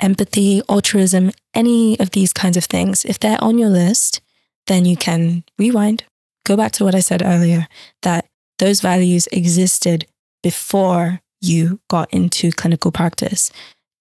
empathy, 0.01 0.62
altruism, 0.67 1.31
any 1.53 2.00
of 2.00 2.12
these 2.12 2.34
kinds 2.34 2.58
of 2.58 2.65
things, 2.65 3.05
if 3.05 3.20
they're 3.20 3.41
on 3.43 3.58
your 3.58 3.70
list, 3.70 4.22
then 4.67 4.86
you 4.86 4.98
can 4.98 5.43
rewind, 5.58 6.03
go 6.46 6.58
back 6.58 6.72
to 6.74 6.84
what 6.84 6.96
I 6.96 7.00
said 7.00 7.22
earlier 7.24 7.67
that 8.01 8.27
those 8.60 8.81
values 8.81 9.27
existed 9.31 10.05
before 10.43 11.22
you 11.39 11.79
got 11.89 12.12
into 12.13 12.51
clinical 12.51 12.91
practice. 12.91 13.51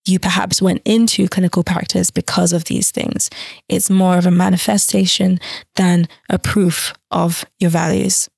You 0.06 0.18
perhaps 0.18 0.60
went 0.60 0.82
into 0.84 1.28
clinical 1.28 1.62
practice 1.62 2.10
because 2.10 2.52
of 2.52 2.64
these 2.64 2.90
things. 2.90 3.30
It's 3.68 3.90
more 3.90 4.18
of 4.18 4.26
a 4.26 4.30
manifestation 4.30 5.38
than 5.76 6.08
a 6.28 6.38
proof 6.38 6.94
of 7.10 7.44
your 7.58 7.70
values. 7.70 8.28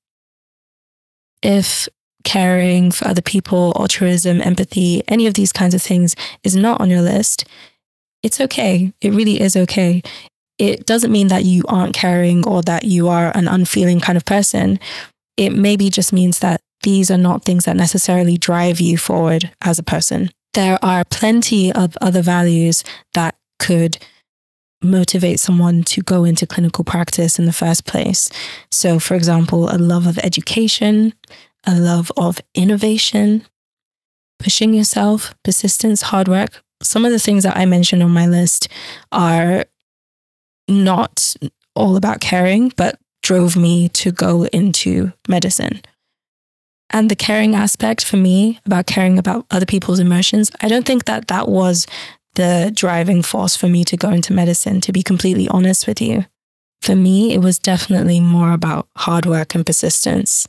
If 1.42 1.88
caring 2.24 2.90
for 2.90 3.08
other 3.08 3.22
people, 3.22 3.72
altruism, 3.78 4.40
empathy, 4.40 5.02
any 5.08 5.26
of 5.26 5.34
these 5.34 5.52
kinds 5.52 5.74
of 5.74 5.82
things 5.82 6.16
is 6.42 6.56
not 6.56 6.80
on 6.80 6.90
your 6.90 7.02
list, 7.02 7.44
it's 8.22 8.40
okay. 8.40 8.92
It 9.00 9.12
really 9.12 9.40
is 9.40 9.56
okay. 9.56 10.02
It 10.58 10.86
doesn't 10.86 11.10
mean 11.10 11.28
that 11.28 11.44
you 11.44 11.64
aren't 11.68 11.94
caring 11.94 12.46
or 12.46 12.62
that 12.62 12.84
you 12.84 13.08
are 13.08 13.36
an 13.36 13.48
unfeeling 13.48 14.00
kind 14.00 14.16
of 14.16 14.24
person. 14.24 14.78
It 15.36 15.50
maybe 15.50 15.90
just 15.90 16.12
means 16.12 16.38
that 16.38 16.60
these 16.82 17.10
are 17.10 17.18
not 17.18 17.44
things 17.44 17.64
that 17.64 17.76
necessarily 17.76 18.37
drive 18.37 18.80
you 18.80 18.98
forward 18.98 19.50
as 19.62 19.78
a 19.78 19.82
person. 19.82 20.30
There 20.54 20.78
are 20.82 21.04
plenty 21.04 21.72
of 21.72 21.96
other 22.00 22.22
values 22.22 22.85
that 23.14 23.35
could 23.58 23.98
motivate 24.82 25.40
someone 25.40 25.82
to 25.85 26.02
go 26.02 26.24
into 26.24 26.46
clinical 26.46 26.85
practice 26.85 27.38
in 27.38 27.46
the 27.46 27.52
first 27.52 27.87
place. 27.87 28.28
So, 28.70 28.98
for 28.98 29.14
example, 29.14 29.70
a 29.70 29.78
love 29.78 30.06
of 30.06 30.18
education, 30.18 31.14
a 31.66 31.79
love 31.79 32.11
of 32.16 32.40
innovation, 32.55 33.44
pushing 34.38 34.75
yourself, 34.75 35.35
persistence, 35.44 36.03
hard 36.03 36.29
work. 36.29 36.62
Some 36.83 37.05
of 37.05 37.12
the 37.12 37.18
things 37.18 37.44
that 37.44 37.57
I 37.57 37.64
mentioned 37.64 38.03
on 38.03 38.11
my 38.11 38.27
list 38.27 38.68
are 39.12 39.64
not 40.68 41.35
all 41.75 41.96
about 41.96 42.20
caring, 42.20 42.72
but 42.77 42.98
drove 43.22 43.57
me 43.57 43.88
to 43.90 44.11
go 44.11 44.44
into 44.46 45.12
medicine. 45.29 45.81
And 46.90 47.11
the 47.11 47.16
caring 47.16 47.55
aspect 47.55 48.05
for 48.05 48.16
me 48.16 48.61
about 48.66 48.87
caring 48.87 49.18
about 49.18 49.46
other 49.51 49.64
people's 49.64 50.01
emotions, 50.01 50.51
I 50.61 50.68
don't 50.68 50.85
think 50.85 51.05
that 51.07 51.29
that 51.29 51.48
was 51.48 51.87
the 52.35 52.70
driving 52.75 53.22
force 53.22 53.57
for 53.57 53.68
me 53.68 53.85
to 53.85 53.96
go 53.96 54.11
into 54.11 54.33
medicine, 54.33 54.81
to 54.83 54.92
be 54.92 55.03
completely 55.03 55.48
honest 55.48 55.87
with 55.87 56.01
you. 56.01 56.27
For 56.81 56.96
me, 56.96 57.33
it 57.33 57.38
was 57.38 57.59
definitely 57.59 58.20
more 58.20 58.53
about 58.53 58.88
hard 58.96 59.25
work 59.25 59.55
and 59.55 59.64
persistence. 59.64 60.48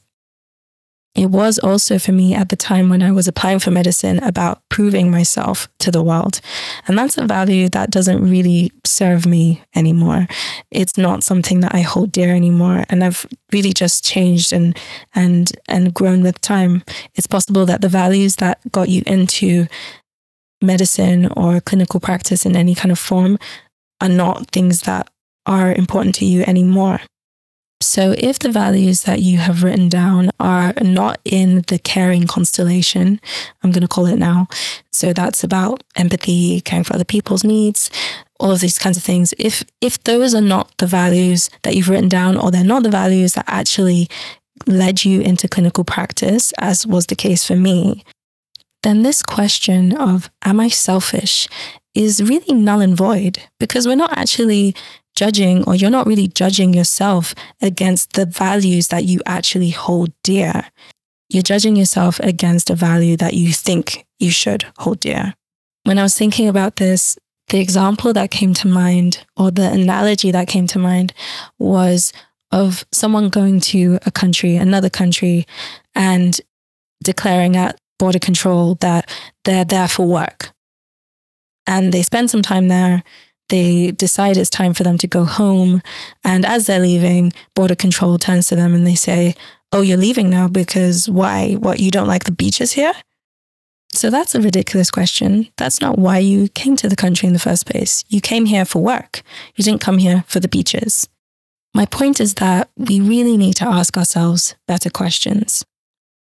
It 1.16 1.30
was 1.30 1.60
also 1.60 2.00
for 2.00 2.12
me 2.12 2.34
at 2.34 2.50
the 2.50 2.56
time 2.56 2.90
when 2.90 3.04
I 3.04 3.12
was 3.12 3.28
applying 3.28 3.60
for 3.60 3.70
medicine 3.70 4.18
about 4.24 4.68
proving 4.70 5.12
myself 5.12 5.68
to 5.80 5.92
the 5.92 6.02
world. 6.02 6.42
And 6.88 6.98
that's 6.98 7.20
a 7.20 7.28
value 7.28 7.70
that 7.70 7.92
doesn't 7.92 8.28
really 8.28 8.72
serve 8.84 9.28
me 9.28 9.62
anymore. 9.76 10.28
It's 10.72 10.98
not 10.98 11.24
something 11.24 11.60
that 11.60 11.76
I 11.76 11.82
hold 11.82 12.12
dear 12.12 12.34
anymore. 12.34 12.86
And 12.90 13.04
I've 13.04 13.28
really 13.52 13.74
just 13.74 14.04
changed 14.04 14.52
and 14.52 14.76
and 15.14 15.52
and 15.68 15.94
grown 15.94 16.24
with 16.24 16.42
time. 16.42 16.84
It's 17.14 17.28
possible 17.28 17.68
that 17.68 17.82
the 17.82 17.90
values 17.90 18.38
that 18.38 18.60
got 18.72 18.90
you 18.90 19.04
into 19.06 19.68
medicine 20.64 21.28
or 21.38 21.62
clinical 21.62 22.00
practice 22.00 22.44
in 22.44 22.56
any 22.56 22.74
kind 22.74 22.92
of 22.92 22.98
form 22.98 23.38
are 24.02 24.10
not 24.10 24.50
things 24.50 24.82
that 24.82 25.10
are 25.46 25.74
important 25.74 26.16
to 26.16 26.26
you 26.26 26.44
anymore. 26.48 27.02
So, 27.84 28.16
if 28.18 28.40
the 28.40 28.50
values 28.50 29.04
that 29.04 29.22
you 29.22 29.40
have 29.40 29.62
written 29.62 29.90
down 29.90 30.32
are 30.40 30.74
not 30.82 31.20
in 31.26 31.64
the 31.68 31.78
caring 31.78 32.28
constellation, 32.28 33.20
I'm 33.62 33.72
going 33.72 33.82
to 33.82 33.88
call 33.88 34.06
it 34.06 34.18
now. 34.18 34.48
So, 34.92 35.14
that's 35.14 35.44
about 35.44 35.84
empathy, 35.96 36.62
caring 36.62 36.86
for 36.86 36.96
other 36.96 37.06
people's 37.06 37.44
needs, 37.44 37.92
all 38.40 38.52
of 38.52 38.62
these 38.62 38.80
kinds 38.80 38.98
of 38.98 39.04
things. 39.04 39.34
If 39.38 39.64
if 39.82 40.02
those 40.04 40.34
are 40.34 40.42
not 40.42 40.76
the 40.78 40.88
values 40.88 41.50
that 41.64 41.76
you've 41.76 41.90
written 41.90 42.10
down, 42.10 42.38
or 42.38 42.52
they're 42.52 42.64
not 42.64 42.84
the 42.84 42.90
values 42.90 43.34
that 43.34 43.46
actually 43.48 44.08
led 44.66 45.04
you 45.04 45.22
into 45.22 45.48
clinical 45.48 45.84
practice, 45.84 46.54
as 46.60 46.88
was 46.88 47.08
the 47.08 47.16
case 47.16 47.46
for 47.46 47.56
me, 47.56 48.04
then 48.84 49.04
this 49.04 49.24
question 49.24 49.96
of 49.96 50.30
am 50.44 50.60
I 50.60 50.70
selfish 50.70 51.48
is 51.94 52.24
really 52.24 52.54
null 52.54 52.82
and 52.82 52.98
void 52.98 53.40
because 53.60 53.86
we're 53.86 53.96
not 53.96 54.18
actually 54.18 54.76
judging 55.16 55.64
or 55.66 55.76
you're 55.76 55.90
not 55.90 56.08
really 56.08 56.28
judging 56.28 56.74
yourself 56.74 57.36
against 57.62 58.14
the 58.14 58.26
values 58.26 58.88
that 58.90 59.06
you 59.06 59.22
actually 59.26 59.70
hold 59.70 60.12
dear. 60.24 60.66
You're 61.30 61.44
judging 61.44 61.76
yourself 61.76 62.20
against 62.20 62.70
a 62.70 62.76
value 62.76 63.18
that 63.18 63.34
you 63.34 63.54
think 63.54 64.06
you 64.20 64.32
should 64.32 64.66
hold 64.78 65.00
dear. 65.00 65.34
When 65.84 66.00
I 66.00 66.04
was 66.04 66.18
thinking 66.18 66.48
about 66.48 66.78
this, 66.78 67.18
the 67.50 67.60
example 67.60 68.14
that 68.14 68.32
came 68.32 68.54
to 68.56 68.68
mind 68.68 69.26
or 69.36 69.52
the 69.52 69.70
analogy 69.70 70.32
that 70.32 70.48
came 70.48 70.68
to 70.68 70.80
mind 70.80 71.14
was 71.60 72.14
of 72.52 72.86
someone 72.92 73.30
going 73.30 73.60
to 73.60 74.00
a 74.06 74.12
country, 74.12 74.56
another 74.56 74.90
country, 74.90 75.46
and 75.96 76.40
declaring 77.04 77.58
at 77.58 77.78
border 78.00 78.20
control 78.20 78.76
that 78.76 79.10
they're 79.44 79.66
there 79.66 79.88
for 79.88 80.08
work. 80.08 80.52
And 81.68 81.92
they 81.94 82.04
spend 82.04 82.30
some 82.30 82.42
time 82.42 82.68
there 82.68 83.04
they 83.50 83.92
decide 83.92 84.38
it's 84.38 84.50
time 84.50 84.74
for 84.74 84.84
them 84.84 84.98
to 85.00 85.08
go 85.08 85.26
home. 85.26 85.82
And 86.24 86.46
as 86.46 86.66
they're 86.66 86.80
leaving, 86.80 87.34
Border 87.56 87.76
Control 87.76 88.18
turns 88.18 88.48
to 88.48 88.56
them 88.56 88.74
and 88.74 88.86
they 88.88 88.96
say, 88.96 89.36
Oh, 89.72 89.82
you're 89.82 89.98
leaving 89.98 90.30
now 90.30 90.48
because 90.48 91.10
why? 91.10 91.54
What, 91.54 91.80
you 91.80 91.90
don't 91.90 92.08
like 92.08 92.26
the 92.26 92.32
beaches 92.32 92.74
here? 92.74 92.94
So 93.92 94.10
that's 94.10 94.36
a 94.36 94.42
ridiculous 94.42 94.92
question. 94.92 95.48
That's 95.58 95.82
not 95.82 95.98
why 96.00 96.18
you 96.18 96.48
came 96.50 96.76
to 96.78 96.90
the 96.90 96.96
country 96.96 97.28
in 97.28 97.34
the 97.34 97.40
first 97.40 97.68
place. 97.68 98.04
You 98.08 98.22
came 98.22 98.46
here 98.46 98.66
for 98.66 98.82
work. 98.82 99.22
You 99.56 99.64
didn't 99.64 99.82
come 99.82 100.00
here 100.00 100.24
for 100.28 100.40
the 100.40 100.48
beaches. 100.48 101.08
My 101.76 101.86
point 101.86 102.20
is 102.20 102.36
that 102.36 102.70
we 102.78 103.00
really 103.00 103.38
need 103.38 103.56
to 103.58 103.68
ask 103.68 103.98
ourselves 103.98 104.56
better 104.68 104.90
questions. 104.90 105.64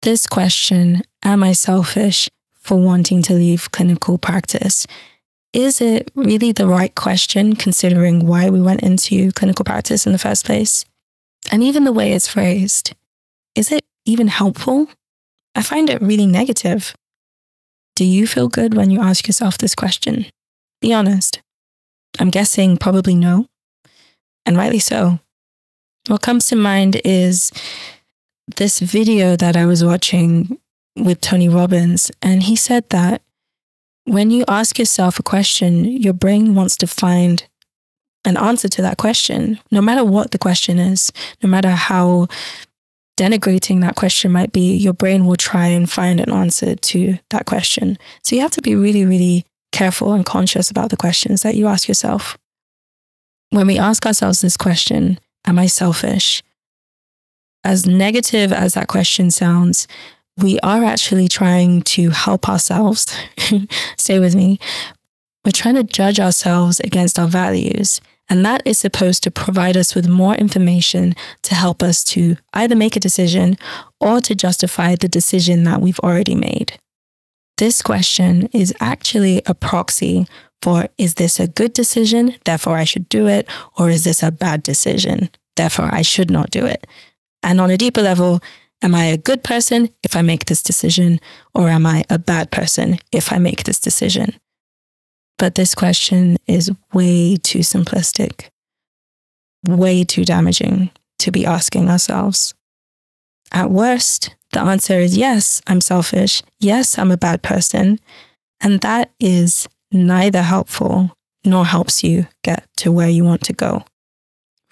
This 0.02 0.26
question, 0.26 1.02
am 1.22 1.42
I 1.42 1.52
selfish 1.52 2.28
for 2.60 2.78
wanting 2.78 3.22
to 3.22 3.34
leave 3.34 3.70
clinical 3.72 4.16
practice, 4.18 4.86
is 5.52 5.80
it 5.80 6.10
really 6.14 6.52
the 6.52 6.66
right 6.66 6.94
question 6.94 7.56
considering 7.56 8.26
why 8.26 8.50
we 8.50 8.60
went 8.60 8.82
into 8.82 9.32
clinical 9.32 9.64
practice 9.64 10.06
in 10.06 10.12
the 10.12 10.18
first 10.18 10.44
place? 10.44 10.84
And 11.50 11.62
even 11.62 11.84
the 11.84 11.92
way 11.92 12.12
it's 12.12 12.28
phrased, 12.28 12.94
is 13.54 13.72
it 13.72 13.84
even 14.04 14.28
helpful? 14.28 14.88
I 15.54 15.62
find 15.62 15.90
it 15.90 16.00
really 16.00 16.26
negative. 16.26 16.94
Do 17.96 18.04
you 18.04 18.26
feel 18.26 18.48
good 18.48 18.74
when 18.74 18.90
you 18.90 19.00
ask 19.00 19.26
yourself 19.26 19.58
this 19.58 19.74
question? 19.74 20.26
Be 20.80 20.92
honest. 20.92 21.42
I'm 22.18 22.30
guessing 22.30 22.76
probably 22.76 23.14
no, 23.14 23.46
and 24.46 24.56
rightly 24.56 24.78
so. 24.78 25.20
What 26.08 26.22
comes 26.22 26.46
to 26.46 26.56
mind 26.56 27.00
is 27.04 27.52
this 28.56 28.80
video 28.80 29.36
that 29.36 29.56
I 29.56 29.66
was 29.66 29.84
watching 29.84 30.58
with 30.96 31.20
Tony 31.20 31.48
Robbins, 31.48 32.10
and 32.22 32.42
he 32.42 32.56
said 32.56 32.88
that 32.90 33.22
when 34.10 34.32
you 34.32 34.44
ask 34.48 34.76
yourself 34.76 35.20
a 35.20 35.22
question, 35.22 35.84
your 35.84 36.12
brain 36.12 36.56
wants 36.56 36.76
to 36.78 36.86
find 36.88 37.46
an 38.24 38.36
answer 38.36 38.68
to 38.68 38.82
that 38.82 38.98
question, 38.98 39.60
no 39.70 39.80
matter 39.80 40.04
what 40.04 40.32
the 40.32 40.38
question 40.38 40.80
is, 40.80 41.12
no 41.44 41.48
matter 41.48 41.70
how 41.70 42.26
denigrating 43.16 43.80
that 43.82 43.94
question 43.94 44.32
might 44.32 44.50
be, 44.50 44.74
your 44.74 44.92
brain 44.92 45.26
will 45.26 45.36
try 45.36 45.66
and 45.66 45.88
find 45.88 46.18
an 46.18 46.32
answer 46.32 46.74
to 46.74 47.18
that 47.30 47.46
question. 47.46 47.96
So 48.24 48.34
you 48.34 48.42
have 48.42 48.50
to 48.52 48.62
be 48.62 48.74
really, 48.74 49.04
really 49.04 49.46
careful 49.70 50.12
and 50.12 50.26
conscious 50.26 50.70
about 50.70 50.90
the 50.90 50.96
questions 50.96 51.42
that 51.42 51.54
you 51.54 51.68
ask 51.68 51.86
yourself. 51.86 52.36
When 53.50 53.68
we 53.68 53.78
ask 53.78 54.04
ourselves 54.04 54.40
this 54.40 54.56
question, 54.56 55.20
Am 55.46 55.58
I 55.58 55.66
selfish? 55.66 56.42
As 57.64 57.86
negative 57.86 58.52
as 58.52 58.74
that 58.74 58.88
question 58.88 59.30
sounds, 59.30 59.86
we 60.42 60.58
are 60.60 60.84
actually 60.84 61.28
trying 61.28 61.82
to 61.82 62.10
help 62.10 62.48
ourselves. 62.48 63.06
Stay 63.96 64.18
with 64.18 64.34
me. 64.34 64.58
We're 65.44 65.52
trying 65.52 65.76
to 65.76 65.84
judge 65.84 66.20
ourselves 66.20 66.80
against 66.80 67.18
our 67.18 67.28
values. 67.28 68.00
And 68.28 68.44
that 68.44 68.62
is 68.64 68.78
supposed 68.78 69.22
to 69.24 69.30
provide 69.30 69.76
us 69.76 69.94
with 69.94 70.08
more 70.08 70.34
information 70.34 71.14
to 71.42 71.54
help 71.54 71.82
us 71.82 72.04
to 72.04 72.36
either 72.52 72.76
make 72.76 72.94
a 72.94 73.00
decision 73.00 73.58
or 74.00 74.20
to 74.20 74.34
justify 74.34 74.94
the 74.94 75.08
decision 75.08 75.64
that 75.64 75.80
we've 75.80 75.98
already 76.00 76.36
made. 76.36 76.78
This 77.58 77.82
question 77.82 78.48
is 78.52 78.72
actually 78.80 79.42
a 79.46 79.54
proxy 79.54 80.26
for 80.62 80.88
is 80.96 81.14
this 81.14 81.40
a 81.40 81.48
good 81.48 81.72
decision, 81.72 82.36
therefore 82.44 82.76
I 82.76 82.84
should 82.84 83.08
do 83.08 83.26
it, 83.26 83.48
or 83.76 83.90
is 83.90 84.04
this 84.04 84.22
a 84.22 84.30
bad 84.30 84.62
decision, 84.62 85.30
therefore 85.56 85.88
I 85.92 86.02
should 86.02 86.30
not 86.30 86.50
do 86.50 86.64
it? 86.66 86.86
And 87.42 87.60
on 87.60 87.70
a 87.70 87.76
deeper 87.76 88.02
level, 88.02 88.40
am 88.82 88.94
I 88.94 89.04
a 89.04 89.18
good 89.18 89.42
person 89.42 89.90
if 90.02 90.16
I 90.16 90.22
make 90.22 90.46
this 90.46 90.62
decision, 90.62 91.20
or 91.54 91.68
am 91.68 91.86
I 91.86 92.04
a 92.08 92.18
bad 92.18 92.50
person 92.50 92.98
if 93.12 93.32
I 93.32 93.38
make 93.38 93.64
this 93.64 93.80
decision? 93.80 94.34
But 95.38 95.54
this 95.54 95.74
question 95.74 96.36
is 96.46 96.70
way 96.92 97.36
too 97.36 97.60
simplistic, 97.60 98.48
way 99.66 100.04
too 100.04 100.24
damaging 100.24 100.90
to 101.20 101.30
be 101.30 101.46
asking 101.46 101.88
ourselves. 101.88 102.54
At 103.52 103.70
worst, 103.70 104.34
the 104.52 104.60
answer 104.60 104.98
is 104.98 105.16
yes, 105.16 105.62
I'm 105.66 105.80
selfish. 105.80 106.42
Yes, 106.58 106.98
I'm 106.98 107.10
a 107.10 107.16
bad 107.16 107.42
person. 107.42 107.98
And 108.60 108.80
that 108.80 109.12
is 109.18 109.68
neither 109.90 110.42
helpful 110.42 111.16
nor 111.44 111.64
helps 111.64 112.04
you 112.04 112.26
get 112.44 112.66
to 112.78 112.92
where 112.92 113.08
you 113.08 113.24
want 113.24 113.42
to 113.44 113.52
go. 113.52 113.84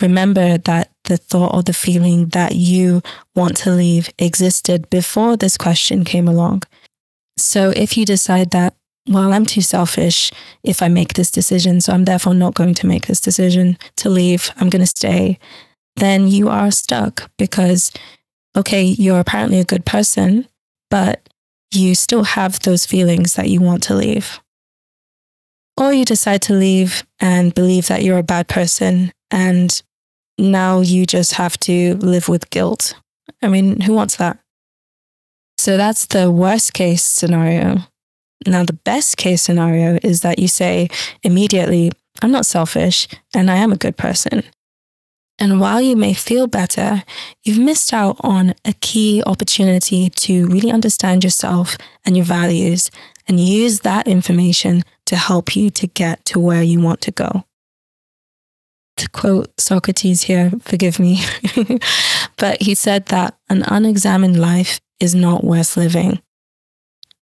Remember 0.00 0.58
that 0.58 0.90
the 1.08 1.16
thought 1.16 1.54
or 1.54 1.62
the 1.62 1.74
feeling 1.74 2.28
that 2.28 2.54
you 2.54 3.02
want 3.34 3.56
to 3.58 3.70
leave 3.70 4.10
existed 4.18 4.88
before 4.88 5.36
this 5.36 5.58
question 5.58 6.04
came 6.04 6.28
along. 6.28 6.62
So 7.36 7.70
if 7.70 7.96
you 7.96 8.04
decide 8.04 8.50
that 8.52 8.74
well, 9.08 9.32
I'm 9.32 9.46
too 9.46 9.62
selfish 9.62 10.30
if 10.62 10.82
I 10.82 10.88
make 10.88 11.14
this 11.14 11.30
decision, 11.30 11.80
so 11.80 11.92
I'm 11.92 12.04
therefore 12.04 12.34
not 12.34 12.54
going 12.54 12.74
to 12.74 12.86
make 12.86 13.06
this 13.06 13.20
decision 13.20 13.78
to 13.96 14.10
leave, 14.10 14.50
I'm 14.56 14.68
going 14.68 14.82
to 14.82 14.86
stay, 14.86 15.38
then 15.96 16.28
you 16.28 16.48
are 16.48 16.70
stuck 16.70 17.30
because, 17.38 17.90
okay, 18.54 18.82
you're 18.82 19.20
apparently 19.20 19.60
a 19.60 19.64
good 19.64 19.86
person, 19.86 20.46
but 20.90 21.28
you 21.72 21.94
still 21.94 22.24
have 22.24 22.60
those 22.60 22.86
feelings 22.86 23.34
that 23.34 23.48
you 23.48 23.60
want 23.60 23.82
to 23.84 23.94
leave. 23.94 24.40
Or 25.76 25.92
you 25.92 26.04
decide 26.04 26.42
to 26.42 26.54
leave 26.54 27.04
and 27.20 27.54
believe 27.54 27.88
that 27.88 28.02
you're 28.02 28.18
a 28.18 28.22
bad 28.22 28.48
person, 28.48 29.12
and 29.30 29.82
now 30.38 30.80
you 30.80 31.04
just 31.06 31.34
have 31.34 31.58
to 31.60 31.96
live 31.96 32.28
with 32.28 32.50
guilt. 32.50 32.94
I 33.42 33.48
mean, 33.48 33.80
who 33.80 33.92
wants 33.92 34.16
that? 34.16 34.38
So 35.56 35.76
that's 35.76 36.06
the 36.06 36.30
worst 36.30 36.72
case 36.72 37.02
scenario. 37.02 37.78
Now, 38.46 38.64
the 38.64 38.72
best 38.72 39.16
case 39.16 39.42
scenario 39.42 39.98
is 40.02 40.20
that 40.20 40.38
you 40.38 40.46
say 40.46 40.88
immediately, 41.24 41.90
I'm 42.22 42.30
not 42.30 42.46
selfish 42.46 43.08
and 43.34 43.50
I 43.50 43.56
am 43.56 43.72
a 43.72 43.76
good 43.76 43.96
person. 43.96 44.44
And 45.40 45.60
while 45.60 45.80
you 45.80 45.94
may 45.94 46.14
feel 46.14 46.46
better, 46.46 47.04
you've 47.44 47.58
missed 47.58 47.92
out 47.92 48.16
on 48.20 48.54
a 48.64 48.72
key 48.80 49.22
opportunity 49.24 50.10
to 50.10 50.46
really 50.46 50.70
understand 50.70 51.22
yourself 51.22 51.76
and 52.04 52.16
your 52.16 52.26
values 52.26 52.90
and 53.28 53.38
use 53.38 53.80
that 53.80 54.08
information 54.08 54.82
to 55.06 55.16
help 55.16 55.54
you 55.54 55.70
to 55.70 55.86
get 55.86 56.24
to 56.26 56.40
where 56.40 56.62
you 56.62 56.80
want 56.80 57.00
to 57.02 57.12
go. 57.12 57.44
To 58.98 59.08
quote 59.10 59.60
Socrates 59.60 60.22
here, 60.22 60.50
forgive 60.60 60.98
me, 60.98 61.22
but 62.36 62.60
he 62.60 62.74
said 62.74 63.06
that 63.06 63.38
an 63.48 63.62
unexamined 63.62 64.38
life 64.38 64.80
is 64.98 65.14
not 65.14 65.44
worth 65.44 65.76
living. 65.76 66.20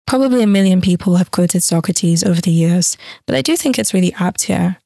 Probably 0.05 0.43
a 0.43 0.47
million 0.47 0.79
people 0.79 1.15
have 1.15 1.31
quoted 1.31 1.63
Socrates 1.63 2.23
over 2.23 2.39
the 2.39 2.51
years, 2.51 2.97
but 3.25 3.35
I 3.35 3.41
do 3.41 3.57
think 3.57 3.79
it's 3.79 3.95
really 3.95 4.13
apt 4.19 4.43
here. 4.43 4.77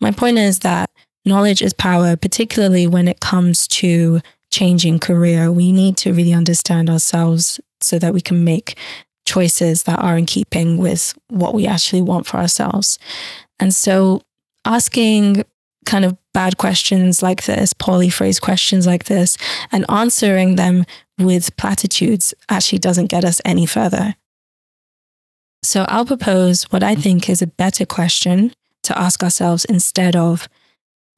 My 0.00 0.10
point 0.10 0.38
is 0.38 0.60
that 0.60 0.90
knowledge 1.26 1.60
is 1.60 1.74
power, 1.74 2.16
particularly 2.16 2.86
when 2.86 3.08
it 3.08 3.20
comes 3.20 3.68
to 3.68 4.22
changing 4.50 5.00
career. 5.00 5.52
We 5.52 5.70
need 5.70 5.98
to 5.98 6.14
really 6.14 6.32
understand 6.32 6.88
ourselves 6.88 7.60
so 7.82 7.98
that 7.98 8.14
we 8.14 8.22
can 8.22 8.42
make 8.42 8.78
choices 9.26 9.82
that 9.82 9.98
are 9.98 10.16
in 10.16 10.26
keeping 10.26 10.78
with 10.78 11.14
what 11.28 11.52
we 11.52 11.66
actually 11.66 12.02
want 12.02 12.26
for 12.26 12.38
ourselves. 12.38 12.98
And 13.60 13.74
so 13.74 14.22
asking 14.64 15.44
kind 15.84 16.04
of 16.04 16.16
bad 16.32 16.56
questions 16.56 17.22
like 17.22 17.44
this, 17.44 17.72
poorly 17.72 18.08
phrased 18.08 18.40
questions 18.40 18.86
like 18.86 19.04
this, 19.04 19.36
and 19.70 19.84
answering 19.88 20.56
them 20.56 20.84
with 21.18 21.56
platitudes 21.56 22.34
actually 22.48 22.78
doesn't 22.78 23.10
get 23.10 23.24
us 23.24 23.40
any 23.44 23.66
further. 23.66 24.14
So 25.62 25.84
I'll 25.88 26.06
propose 26.06 26.64
what 26.64 26.82
I 26.82 26.94
think 26.94 27.28
is 27.28 27.42
a 27.42 27.46
better 27.46 27.86
question 27.86 28.52
to 28.82 28.98
ask 28.98 29.22
ourselves 29.22 29.64
instead 29.64 30.16
of, 30.16 30.48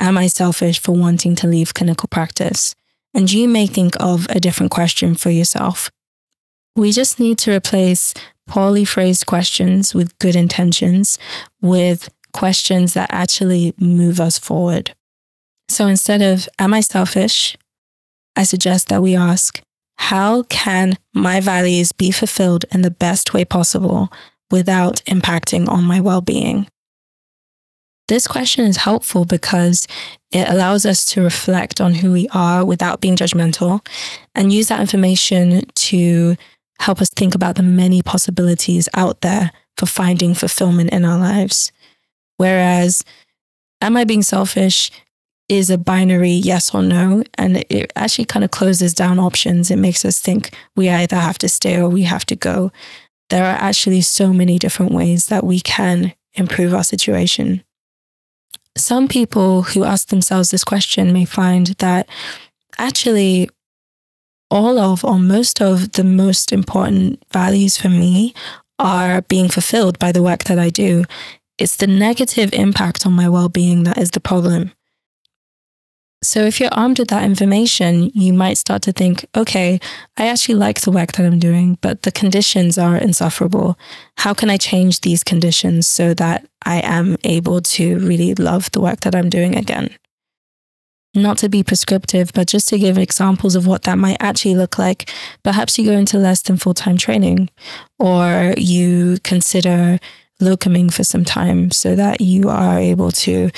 Am 0.01 0.19
I 0.19 0.27
selfish 0.27 0.81
for 0.81 0.93
wanting 0.93 1.37
to 1.37 1.47
leave 1.47 1.73
clinical 1.73 2.09
practice? 2.09 2.75
And 3.15 3.33
you 3.33 3.47
may 3.47 3.67
think 3.67 3.95
of 4.01 4.27
a 4.29 4.41
different 4.41 4.73
question 4.73 5.15
for 5.15 5.31
yourself. 5.31 5.91
We 6.75 6.91
just 6.91 7.21
need 7.21 7.39
to 7.39 7.53
replace 7.53 8.13
poorly 8.47 8.85
phrased 8.85 9.27
questions 9.27 9.95
with 9.95 10.19
good 10.19 10.37
intentions 10.37 11.19
with 11.63 12.09
questions 12.33 12.95
that 12.95 13.09
actually 13.13 13.73
move 13.79 14.21
us 14.21 14.39
forward. 14.39 14.95
So 15.75 15.89
instead 15.89 16.23
of, 16.23 16.49
Am 16.61 16.73
I 16.73 16.81
selfish? 16.81 17.57
I 18.37 18.45
suggest 18.45 18.87
that 18.89 19.03
we 19.03 19.17
ask, 19.17 19.61
How 19.97 20.45
can 20.45 20.97
my 21.13 21.41
values 21.41 21.91
be 21.91 22.13
fulfilled 22.13 22.65
in 22.71 22.83
the 22.83 22.93
best 22.93 23.35
way 23.35 23.45
possible 23.45 24.09
without 24.53 25.03
impacting 25.07 25.69
on 25.69 25.83
my 25.83 26.01
well 26.01 26.21
being? 26.21 26.69
This 28.07 28.29
question 28.29 28.67
is 28.67 28.77
helpful 28.77 29.25
because 29.25 29.89
it 30.31 30.49
allows 30.49 30.87
us 30.87 31.05
to 31.07 31.23
reflect 31.23 31.81
on 31.81 31.95
who 31.95 32.13
we 32.13 32.29
are 32.29 32.65
without 32.65 33.01
being 33.01 33.17
judgmental 33.17 33.85
and 34.33 34.53
use 34.53 34.69
that 34.69 34.79
information 34.81 35.63
to 35.75 36.37
help 36.79 37.01
us 37.01 37.11
think 37.11 37.35
about 37.35 37.57
the 37.57 37.65
many 37.65 38.01
possibilities 38.01 38.89
out 38.95 39.23
there 39.23 39.51
for 39.77 39.87
finding 39.87 40.35
fulfillment 40.35 40.91
in 40.93 41.05
our 41.05 41.19
lives. 41.19 41.73
Whereas, 42.37 43.03
am 43.81 43.97
I 43.97 44.05
being 44.05 44.23
selfish 44.23 44.93
is 45.49 45.71
a 45.71 45.79
binary 45.79 46.31
yes 46.31 46.75
or 46.75 46.83
no. 46.83 47.23
And 47.37 47.65
it 47.69 47.93
actually 47.97 48.25
kind 48.25 48.45
of 48.45 48.51
closes 48.51 48.95
down 48.95 49.19
options. 49.19 49.71
It 49.71 49.77
makes 49.77 50.05
us 50.05 50.19
think 50.21 50.55
we 50.75 50.89
either 50.89 51.17
have 51.17 51.39
to 51.39 51.49
stay 51.49 51.77
or 51.79 51.89
we 51.89 52.03
have 52.03 52.25
to 52.27 52.37
go 52.37 52.71
there 53.31 53.45
are 53.45 53.57
actually 53.57 54.01
so 54.01 54.33
many 54.33 54.59
different 54.59 54.93
ways 54.93 55.27
that 55.27 55.45
we 55.45 55.61
can 55.61 56.15
improve 56.35 56.75
our 56.75 56.85
situation. 56.85 57.65
Some 58.77 59.09
people 59.09 59.63
who 59.63 59.85
ask 59.85 60.09
themselves 60.09 60.51
this 60.51 60.65
question 60.65 61.13
may 61.13 61.25
find 61.25 61.69
that 61.79 62.09
actually 62.79 63.49
all 64.51 64.79
of 64.79 65.05
or 65.05 65.19
most 65.19 65.63
of 65.63 65.93
the 65.93 66.05
most 66.05 66.53
important 66.53 67.23
values 67.33 67.77
for 67.77 67.89
me 67.89 68.35
are 68.79 69.23
being 69.23 69.49
fulfilled 69.49 69.99
by 69.99 70.13
the 70.13 70.23
work 70.23 70.45
that 70.45 70.59
I 70.59 70.71
do. 70.71 71.05
It's 71.57 71.77
the 71.77 71.87
negative 71.87 72.53
impact 72.53 73.07
on 73.07 73.13
my 73.13 73.29
well 73.29 73.49
being 73.49 73.85
that 73.85 73.99
is 73.99 74.11
the 74.11 74.21
problem. 74.21 74.73
So 76.25 76.41
if 76.41 76.59
you're 76.59 76.73
armed 76.73 76.99
with 76.99 77.09
that 77.09 77.25
information, 77.25 78.11
you 78.15 78.33
might 78.33 78.57
start 78.57 78.83
to 78.83 78.93
think, 78.93 79.27
okay, 79.37 79.79
I 80.17 80.27
actually 80.29 80.55
like 80.55 80.81
the 80.81 80.91
work 80.91 81.13
that 81.13 81.27
I'm 81.27 81.39
doing, 81.39 81.79
but 81.83 82.03
the 82.03 82.11
conditions 82.11 82.79
are 82.79 82.97
insufferable. 82.97 83.79
How 84.17 84.33
can 84.33 84.49
I 84.49 84.57
change 84.57 85.01
these 85.01 85.23
conditions 85.23 85.87
so 85.87 86.15
that 86.15 86.47
I 86.65 86.81
am 86.81 87.17
able 87.25 87.61
to 87.61 87.99
really 87.99 88.35
love 88.35 88.71
the 88.73 88.81
work 88.81 89.01
that 89.01 89.15
I'm 89.15 89.29
doing 89.29 89.55
again? 89.55 89.97
not 91.17 91.39
to 91.39 91.49
be 91.49 91.63
prescriptive, 91.63 92.33
but 92.35 92.49
just 92.49 92.69
to 92.69 92.79
give 92.79 92.99
examples 92.99 93.55
of 93.55 93.67
what 93.69 93.83
that 93.83 93.99
might 93.99 94.17
actually 94.19 94.57
look 94.57 94.79
like. 94.79 95.09
Perhaps 95.45 95.79
you 95.79 95.85
go 95.85 95.93
into 95.93 96.19
less 96.19 96.43
than 96.43 96.57
full 96.57 96.75
time 96.75 96.97
training, 96.97 97.51
or 97.99 98.53
you 98.57 99.19
consider 99.23 100.01
locuming 100.41 100.93
for 100.93 101.05
some 101.05 101.25
time 101.25 101.71
so 101.71 101.95
that 101.95 102.21
you 102.21 102.49
are 102.49 102.79
able 102.79 103.13
to 103.13 103.51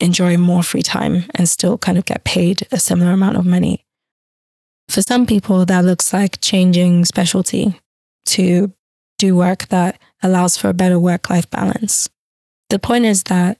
enjoy 0.00 0.36
more 0.36 0.62
free 0.62 0.82
time 0.82 1.24
and 1.34 1.48
still 1.48 1.78
kind 1.78 1.98
of 1.98 2.04
get 2.04 2.24
paid 2.24 2.66
a 2.70 2.78
similar 2.78 3.12
amount 3.12 3.36
of 3.36 3.46
money. 3.46 3.84
For 4.88 5.02
some 5.02 5.26
people, 5.26 5.64
that 5.66 5.84
looks 5.84 6.12
like 6.12 6.40
changing 6.40 7.04
specialty 7.04 7.80
to 8.26 8.72
do 9.18 9.34
work 9.34 9.68
that 9.68 10.00
allows 10.22 10.56
for 10.56 10.68
a 10.68 10.74
better 10.74 10.98
work 10.98 11.30
life 11.30 11.48
balance. 11.50 12.08
The 12.68 12.78
point 12.78 13.04
is 13.04 13.24
that 13.24 13.58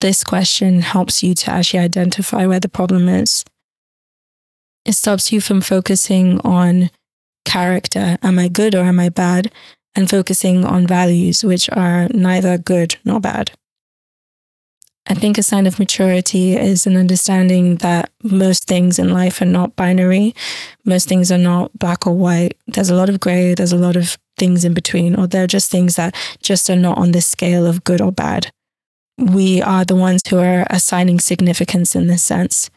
this 0.00 0.24
question 0.24 0.80
helps 0.80 1.22
you 1.22 1.34
to 1.34 1.50
actually 1.50 1.80
identify 1.80 2.46
where 2.46 2.60
the 2.60 2.68
problem 2.68 3.08
is. 3.08 3.44
It 4.86 4.92
stops 4.92 5.30
you 5.30 5.40
from 5.40 5.60
focusing 5.60 6.40
on 6.40 6.90
character. 7.44 8.16
Am 8.22 8.38
I 8.38 8.48
good 8.48 8.74
or 8.74 8.84
am 8.84 8.98
I 8.98 9.10
bad? 9.10 9.52
And 9.94 10.08
focusing 10.08 10.64
on 10.64 10.86
values, 10.86 11.44
which 11.44 11.68
are 11.70 12.08
neither 12.14 12.56
good 12.56 12.96
nor 13.04 13.20
bad. 13.20 13.50
I 15.10 15.14
think 15.14 15.38
a 15.38 15.42
sign 15.42 15.66
of 15.66 15.80
maturity 15.80 16.54
is 16.56 16.86
an 16.86 16.96
understanding 16.96 17.76
that 17.78 18.12
most 18.22 18.68
things 18.68 18.96
in 18.96 19.12
life 19.12 19.42
are 19.42 19.44
not 19.44 19.74
binary. 19.74 20.36
Most 20.84 21.08
things 21.08 21.32
are 21.32 21.38
not 21.38 21.76
black 21.76 22.06
or 22.06 22.14
white. 22.14 22.56
There's 22.68 22.90
a 22.90 22.94
lot 22.94 23.08
of 23.08 23.18
gray, 23.18 23.54
there's 23.54 23.72
a 23.72 23.76
lot 23.76 23.96
of 23.96 24.16
things 24.38 24.64
in 24.64 24.72
between, 24.72 25.16
or 25.16 25.26
they're 25.26 25.48
just 25.48 25.68
things 25.68 25.96
that 25.96 26.14
just 26.40 26.70
are 26.70 26.76
not 26.76 26.96
on 26.96 27.10
this 27.10 27.26
scale 27.26 27.66
of 27.66 27.82
good 27.82 28.00
or 28.00 28.12
bad. 28.12 28.52
We 29.18 29.60
are 29.60 29.84
the 29.84 29.96
ones 29.96 30.22
who 30.28 30.38
are 30.38 30.64
assigning 30.70 31.18
significance 31.18 31.96
in 31.96 32.06
this 32.06 32.22
sense. 32.22 32.70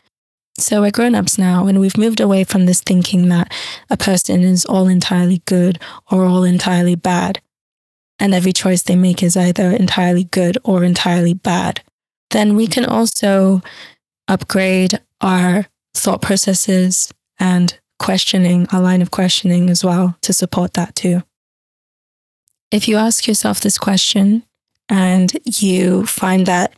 So 0.57 0.81
we're 0.81 0.89
grown 0.89 1.13
ups 1.13 1.37
now, 1.37 1.67
and 1.67 1.79
we've 1.79 1.99
moved 1.99 2.19
away 2.19 2.45
from 2.45 2.65
this 2.65 2.81
thinking 2.81 3.29
that 3.29 3.53
a 3.91 3.97
person 3.97 4.41
is 4.41 4.65
all 4.65 4.87
entirely 4.87 5.43
good 5.45 5.79
or 6.09 6.25
all 6.25 6.43
entirely 6.43 6.95
bad. 6.95 7.41
And 8.17 8.33
every 8.33 8.53
choice 8.53 8.81
they 8.81 8.95
make 8.95 9.21
is 9.21 9.37
either 9.37 9.69
entirely 9.69 10.23
good 10.23 10.57
or 10.63 10.83
entirely 10.83 11.35
bad 11.35 11.83
then 12.33 12.55
we 12.55 12.67
can 12.67 12.85
also 12.85 13.61
upgrade 14.27 14.99
our 15.21 15.67
thought 15.95 16.21
processes 16.21 17.13
and 17.39 17.79
questioning, 17.99 18.67
our 18.71 18.81
line 18.81 19.01
of 19.01 19.11
questioning 19.11 19.69
as 19.69 19.83
well 19.83 20.17
to 20.21 20.33
support 20.33 20.73
that 20.73 20.93
too. 20.95 21.23
If 22.71 22.87
you 22.87 22.97
ask 22.97 23.27
yourself 23.27 23.61
this 23.61 23.77
question 23.77 24.43
and 24.89 25.31
you 25.45 26.05
find 26.05 26.45
that 26.47 26.73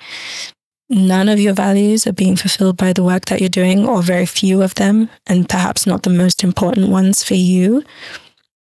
none 0.90 1.30
of 1.30 1.40
your 1.40 1.54
values 1.54 2.06
are 2.06 2.14
being 2.14 2.36
fulfilled 2.36 2.78
by 2.78 2.94
the 2.94 3.04
work 3.04 3.26
that 3.26 3.40
you're 3.40 3.50
doing, 3.50 3.88
or 3.88 4.02
very 4.02 4.26
few 4.26 4.62
of 4.62 4.76
them, 4.76 5.10
and 5.26 5.50
perhaps 5.50 5.88
not 5.88 6.04
the 6.04 6.10
most 6.10 6.44
important 6.44 6.90
ones 6.90 7.24
for 7.24 7.34
you, 7.34 7.84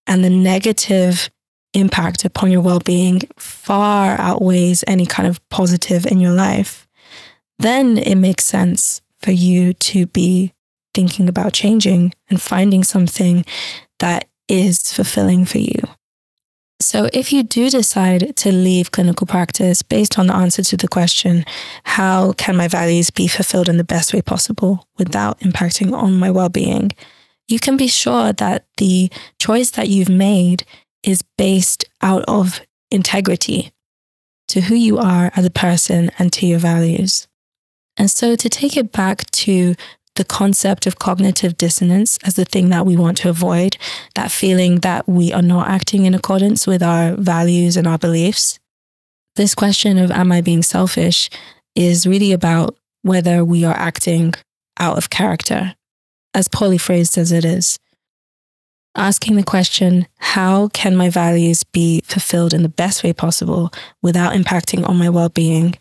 and 0.07 0.23
the 0.23 0.31
negative 0.31 1.29
impact 1.75 2.25
upon 2.25 2.51
your 2.51 2.61
well 2.61 2.81
being 2.81 3.21
far 3.37 4.19
outweighs 4.21 4.85
any 4.87 5.07
kind 5.07 5.29
of 5.29 5.47
positive 5.51 6.07
in 6.07 6.21
your 6.21 6.33
life, 6.33 6.87
then 7.59 7.99
it 7.99 8.17
makes 8.17 8.45
sense 8.45 9.03
for 9.19 9.33
you 9.33 9.75
to 9.75 10.07
be 10.07 10.53
thinking 10.95 11.29
about 11.29 11.53
changing 11.53 12.13
and 12.29 12.41
finding 12.41 12.85
something 12.85 13.45
that 13.99 14.29
is 14.49 14.93
fulfilling 14.93 15.45
for 15.45 15.59
you. 15.59 15.81
So, 16.81 17.09
if 17.13 17.33
you 17.33 17.43
do 17.43 17.71
decide 17.71 18.37
to 18.37 18.53
leave 18.53 18.91
clinical 18.91 19.27
practice 19.27 19.83
based 19.83 20.19
on 20.19 20.27
the 20.27 20.35
answer 20.35 20.63
to 20.65 20.77
the 20.77 20.89
question, 20.89 21.45
how 21.85 22.33
can 22.33 22.57
my 22.57 22.69
values 22.69 23.11
be 23.11 23.29
fulfilled 23.29 23.69
in 23.69 23.77
the 23.77 23.85
best 23.85 24.13
way 24.13 24.21
possible 24.21 24.87
without 24.99 25.39
impacting 25.41 25.97
on 25.97 26.19
my 26.19 26.31
well 26.31 26.49
being? 26.49 26.93
You 27.49 27.59
can 27.59 27.77
be 27.77 27.89
sure 27.89 28.33
that 28.35 28.67
the 28.79 29.11
choice 29.39 29.71
that 29.73 29.89
you've 29.89 30.09
made 30.09 30.65
is 31.05 31.23
based 31.37 31.85
out 32.03 32.25
of 32.27 32.61
integrity 32.91 33.73
to 34.49 34.63
who 34.63 34.75
you 34.75 34.99
are 34.99 35.31
as 35.37 35.45
a 35.45 35.51
person 35.51 36.11
and 36.19 36.33
to 36.33 36.47
your 36.47 36.59
values. 36.59 37.27
And 37.97 38.11
so 38.11 38.37
to 38.37 38.49
take 38.49 38.77
it 38.77 38.93
back 38.93 39.31
to 39.31 39.75
the 40.17 40.25
concept 40.25 40.87
of 40.87 40.99
cognitive 40.99 41.57
dissonance 41.57 42.19
as 42.25 42.35
the 42.35 42.45
thing 42.45 42.71
that 42.71 42.87
we 42.87 42.97
want 42.97 43.17
to 43.19 43.29
avoid, 43.29 43.77
that 44.15 44.31
feeling 44.31 44.81
that 44.81 45.09
we 45.09 45.33
are 45.33 45.43
not 45.43 45.69
acting 45.69 46.05
in 46.05 46.15
accordance 46.15 46.67
with 46.67 46.83
our 46.83 47.17
values 47.17 47.77
and 47.77 47.87
our 47.87 47.99
beliefs. 47.99 48.59
This 49.37 49.55
question 49.55 49.99
of, 49.99 50.13
am 50.13 50.31
I 50.31 50.41
being 50.41 50.63
selfish, 50.63 51.29
is 51.75 52.07
really 52.07 52.33
about 52.33 52.77
whether 53.03 53.45
we 53.45 53.65
are 53.65 53.75
acting 53.75 54.35
out 54.79 54.97
of 54.97 55.11
character, 55.11 55.75
as 56.33 56.49
poorly 56.49 56.79
phrased 56.79 57.19
as 57.19 57.33
it 57.33 57.45
is 57.45 57.79
asking 58.97 59.37
the 59.37 59.43
question, 59.43 60.07
how 60.19 60.69
can 60.69 60.97
my 60.97 61.11
values 61.11 61.65
be 61.65 62.01
fulfilled 62.05 62.55
in 62.55 62.63
the 62.63 62.69
best 62.69 63.03
way 63.03 63.13
possible 63.13 63.73
without 64.03 64.35
impacting 64.35 64.89
on 64.89 64.97
my 64.97 65.09
well 65.09 65.29
being, 65.29 65.77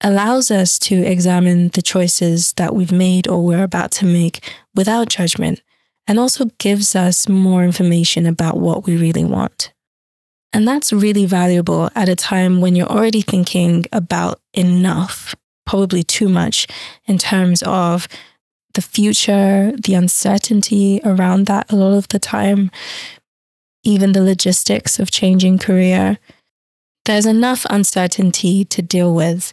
allows 0.00 0.50
us 0.50 0.78
to 0.78 0.94
examine 1.02 1.68
the 1.70 1.82
choices 1.82 2.52
that 2.54 2.74
we've 2.74 2.92
made 2.92 3.26
or 3.26 3.44
we're 3.44 3.64
about 3.64 3.90
to 3.90 4.04
make 4.04 4.44
without 4.74 5.08
judgment, 5.08 5.62
and 6.06 6.18
also 6.18 6.46
gives 6.58 6.94
us 6.94 7.28
more 7.28 7.64
information 7.64 8.26
about 8.26 8.58
what 8.58 8.86
we 8.86 8.96
really 8.96 9.24
want. 9.24 9.72
And 10.52 10.66
that's 10.66 10.92
really 10.92 11.26
valuable 11.26 11.90
at 11.94 12.08
a 12.08 12.16
time 12.16 12.60
when 12.60 12.76
you're 12.76 12.86
already 12.86 13.20
thinking 13.20 13.86
about 13.92 14.40
enough, 14.54 15.34
probably 15.66 16.02
too 16.02 16.28
much, 16.28 16.66
in 17.06 17.18
terms 17.18 17.62
of 17.64 18.06
the 18.76 18.82
future, 18.82 19.72
the 19.76 19.94
uncertainty 19.94 21.00
around 21.04 21.46
that 21.46 21.72
a 21.72 21.76
lot 21.76 21.96
of 21.96 22.06
the 22.08 22.18
time, 22.18 22.70
even 23.82 24.12
the 24.12 24.22
logistics 24.22 25.00
of 25.00 25.10
changing 25.10 25.58
career. 25.58 26.18
There's 27.06 27.26
enough 27.26 27.66
uncertainty 27.70 28.64
to 28.66 28.82
deal 28.82 29.14
with. 29.14 29.52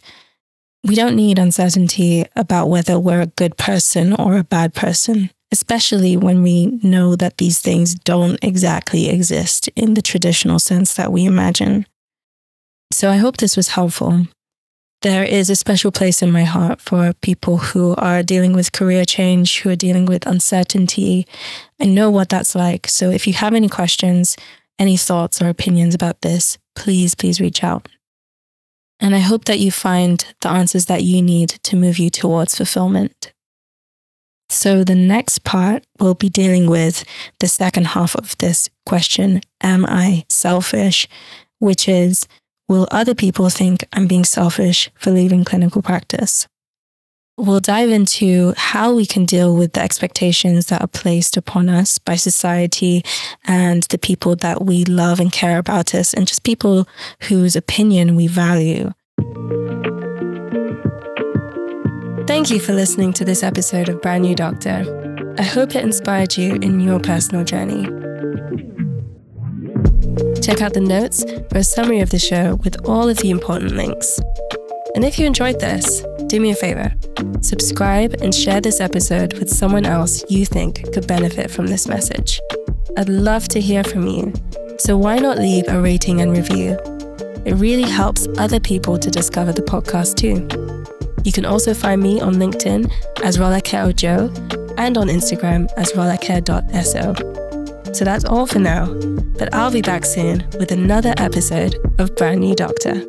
We 0.84 0.94
don't 0.94 1.16
need 1.16 1.38
uncertainty 1.38 2.26
about 2.36 2.68
whether 2.68 3.00
we're 3.00 3.22
a 3.22 3.26
good 3.26 3.56
person 3.56 4.12
or 4.12 4.36
a 4.36 4.44
bad 4.44 4.74
person, 4.74 5.30
especially 5.50 6.16
when 6.16 6.42
we 6.42 6.66
know 6.82 7.16
that 7.16 7.38
these 7.38 7.60
things 7.60 7.94
don't 7.94 8.38
exactly 8.42 9.08
exist 9.08 9.68
in 9.74 9.94
the 9.94 10.02
traditional 10.02 10.58
sense 10.58 10.94
that 10.94 11.12
we 11.12 11.24
imagine. 11.24 11.86
So 12.92 13.10
I 13.10 13.16
hope 13.16 13.38
this 13.38 13.56
was 13.56 13.68
helpful 13.68 14.26
there 15.04 15.22
is 15.22 15.50
a 15.50 15.54
special 15.54 15.92
place 15.92 16.22
in 16.22 16.32
my 16.32 16.44
heart 16.44 16.80
for 16.80 17.12
people 17.20 17.58
who 17.58 17.94
are 17.96 18.22
dealing 18.22 18.54
with 18.54 18.72
career 18.72 19.04
change, 19.04 19.60
who 19.60 19.68
are 19.68 19.76
dealing 19.76 20.06
with 20.06 20.26
uncertainty. 20.26 21.26
I 21.78 21.84
know 21.84 22.10
what 22.10 22.30
that's 22.30 22.54
like. 22.54 22.88
So 22.88 23.10
if 23.10 23.26
you 23.26 23.34
have 23.34 23.52
any 23.52 23.68
questions, 23.68 24.34
any 24.78 24.96
thoughts 24.96 25.42
or 25.42 25.50
opinions 25.50 25.94
about 25.94 26.22
this, 26.22 26.56
please, 26.74 27.14
please 27.14 27.38
reach 27.38 27.62
out. 27.62 27.86
And 28.98 29.14
I 29.14 29.18
hope 29.18 29.44
that 29.44 29.58
you 29.58 29.70
find 29.70 30.24
the 30.40 30.48
answers 30.48 30.86
that 30.86 31.02
you 31.02 31.20
need 31.20 31.50
to 31.50 31.76
move 31.76 31.98
you 31.98 32.08
towards 32.08 32.56
fulfillment. 32.56 33.34
So, 34.48 34.84
the 34.84 34.94
next 34.94 35.44
part 35.44 35.84
will 35.98 36.14
be 36.14 36.30
dealing 36.30 36.70
with 36.70 37.04
the 37.40 37.48
second 37.48 37.88
half 37.88 38.14
of 38.14 38.38
this 38.38 38.70
question 38.86 39.42
Am 39.62 39.84
I 39.84 40.24
selfish? 40.30 41.08
Which 41.58 41.88
is, 41.88 42.26
Will 42.66 42.88
other 42.90 43.14
people 43.14 43.50
think 43.50 43.84
I'm 43.92 44.06
being 44.06 44.24
selfish 44.24 44.90
for 44.94 45.10
leaving 45.10 45.44
clinical 45.44 45.82
practice? 45.82 46.48
We'll 47.36 47.60
dive 47.60 47.90
into 47.90 48.54
how 48.56 48.94
we 48.94 49.04
can 49.04 49.26
deal 49.26 49.54
with 49.54 49.74
the 49.74 49.82
expectations 49.82 50.66
that 50.66 50.80
are 50.80 50.86
placed 50.86 51.36
upon 51.36 51.68
us 51.68 51.98
by 51.98 52.14
society 52.16 53.04
and 53.44 53.82
the 53.84 53.98
people 53.98 54.34
that 54.36 54.64
we 54.64 54.84
love 54.84 55.20
and 55.20 55.30
care 55.30 55.58
about 55.58 55.94
us, 55.94 56.14
and 56.14 56.26
just 56.26 56.44
people 56.44 56.88
whose 57.24 57.54
opinion 57.54 58.14
we 58.14 58.28
value. 58.28 58.92
Thank 62.26 62.50
you 62.50 62.60
for 62.60 62.72
listening 62.72 63.12
to 63.14 63.26
this 63.26 63.42
episode 63.42 63.90
of 63.90 64.00
Brand 64.00 64.22
New 64.22 64.34
Doctor. 64.34 65.34
I 65.38 65.42
hope 65.42 65.74
it 65.74 65.84
inspired 65.84 66.38
you 66.38 66.54
in 66.54 66.80
your 66.80 66.98
personal 66.98 67.44
journey. 67.44 67.84
Check 70.44 70.60
out 70.60 70.74
the 70.74 70.80
notes 70.80 71.24
for 71.50 71.56
a 71.56 71.64
summary 71.64 72.00
of 72.00 72.10
the 72.10 72.18
show 72.18 72.56
with 72.56 72.86
all 72.86 73.08
of 73.08 73.16
the 73.16 73.30
important 73.30 73.72
links. 73.72 74.20
And 74.94 75.02
if 75.02 75.18
you 75.18 75.26
enjoyed 75.26 75.58
this, 75.58 76.04
do 76.26 76.38
me 76.38 76.50
a 76.50 76.54
favor 76.54 76.92
subscribe 77.40 78.14
and 78.20 78.34
share 78.34 78.60
this 78.60 78.80
episode 78.80 79.38
with 79.38 79.48
someone 79.50 79.86
else 79.86 80.24
you 80.30 80.44
think 80.44 80.92
could 80.92 81.06
benefit 81.06 81.50
from 81.50 81.66
this 81.66 81.88
message. 81.88 82.40
I'd 82.96 83.08
love 83.08 83.48
to 83.48 83.60
hear 83.60 83.84
from 83.84 84.06
you, 84.06 84.32
so 84.78 84.96
why 84.96 85.18
not 85.18 85.38
leave 85.38 85.64
a 85.68 85.80
rating 85.80 86.20
and 86.20 86.30
review? 86.30 86.78
It 87.44 87.54
really 87.54 87.88
helps 87.88 88.26
other 88.38 88.60
people 88.60 88.98
to 88.98 89.10
discover 89.10 89.52
the 89.52 89.62
podcast 89.62 90.16
too. 90.16 90.48
You 91.24 91.32
can 91.32 91.44
also 91.44 91.74
find 91.74 92.02
me 92.02 92.20
on 92.20 92.34
LinkedIn 92.34 92.90
as 93.22 93.38
Rolake 93.38 93.74
Ojo 93.82 94.28
and 94.76 94.98
on 94.98 95.08
Instagram 95.08 95.68
as 95.76 95.92
rolake.so. 95.92 97.43
So 97.94 98.04
that's 98.04 98.24
all 98.24 98.46
for 98.46 98.58
now, 98.58 98.92
but 99.38 99.54
I'll 99.54 99.70
be 99.70 99.80
back 99.80 100.04
soon 100.04 100.44
with 100.58 100.72
another 100.72 101.14
episode 101.16 101.76
of 102.00 102.14
Brand 102.16 102.40
New 102.40 102.56
Doctor. 102.56 103.04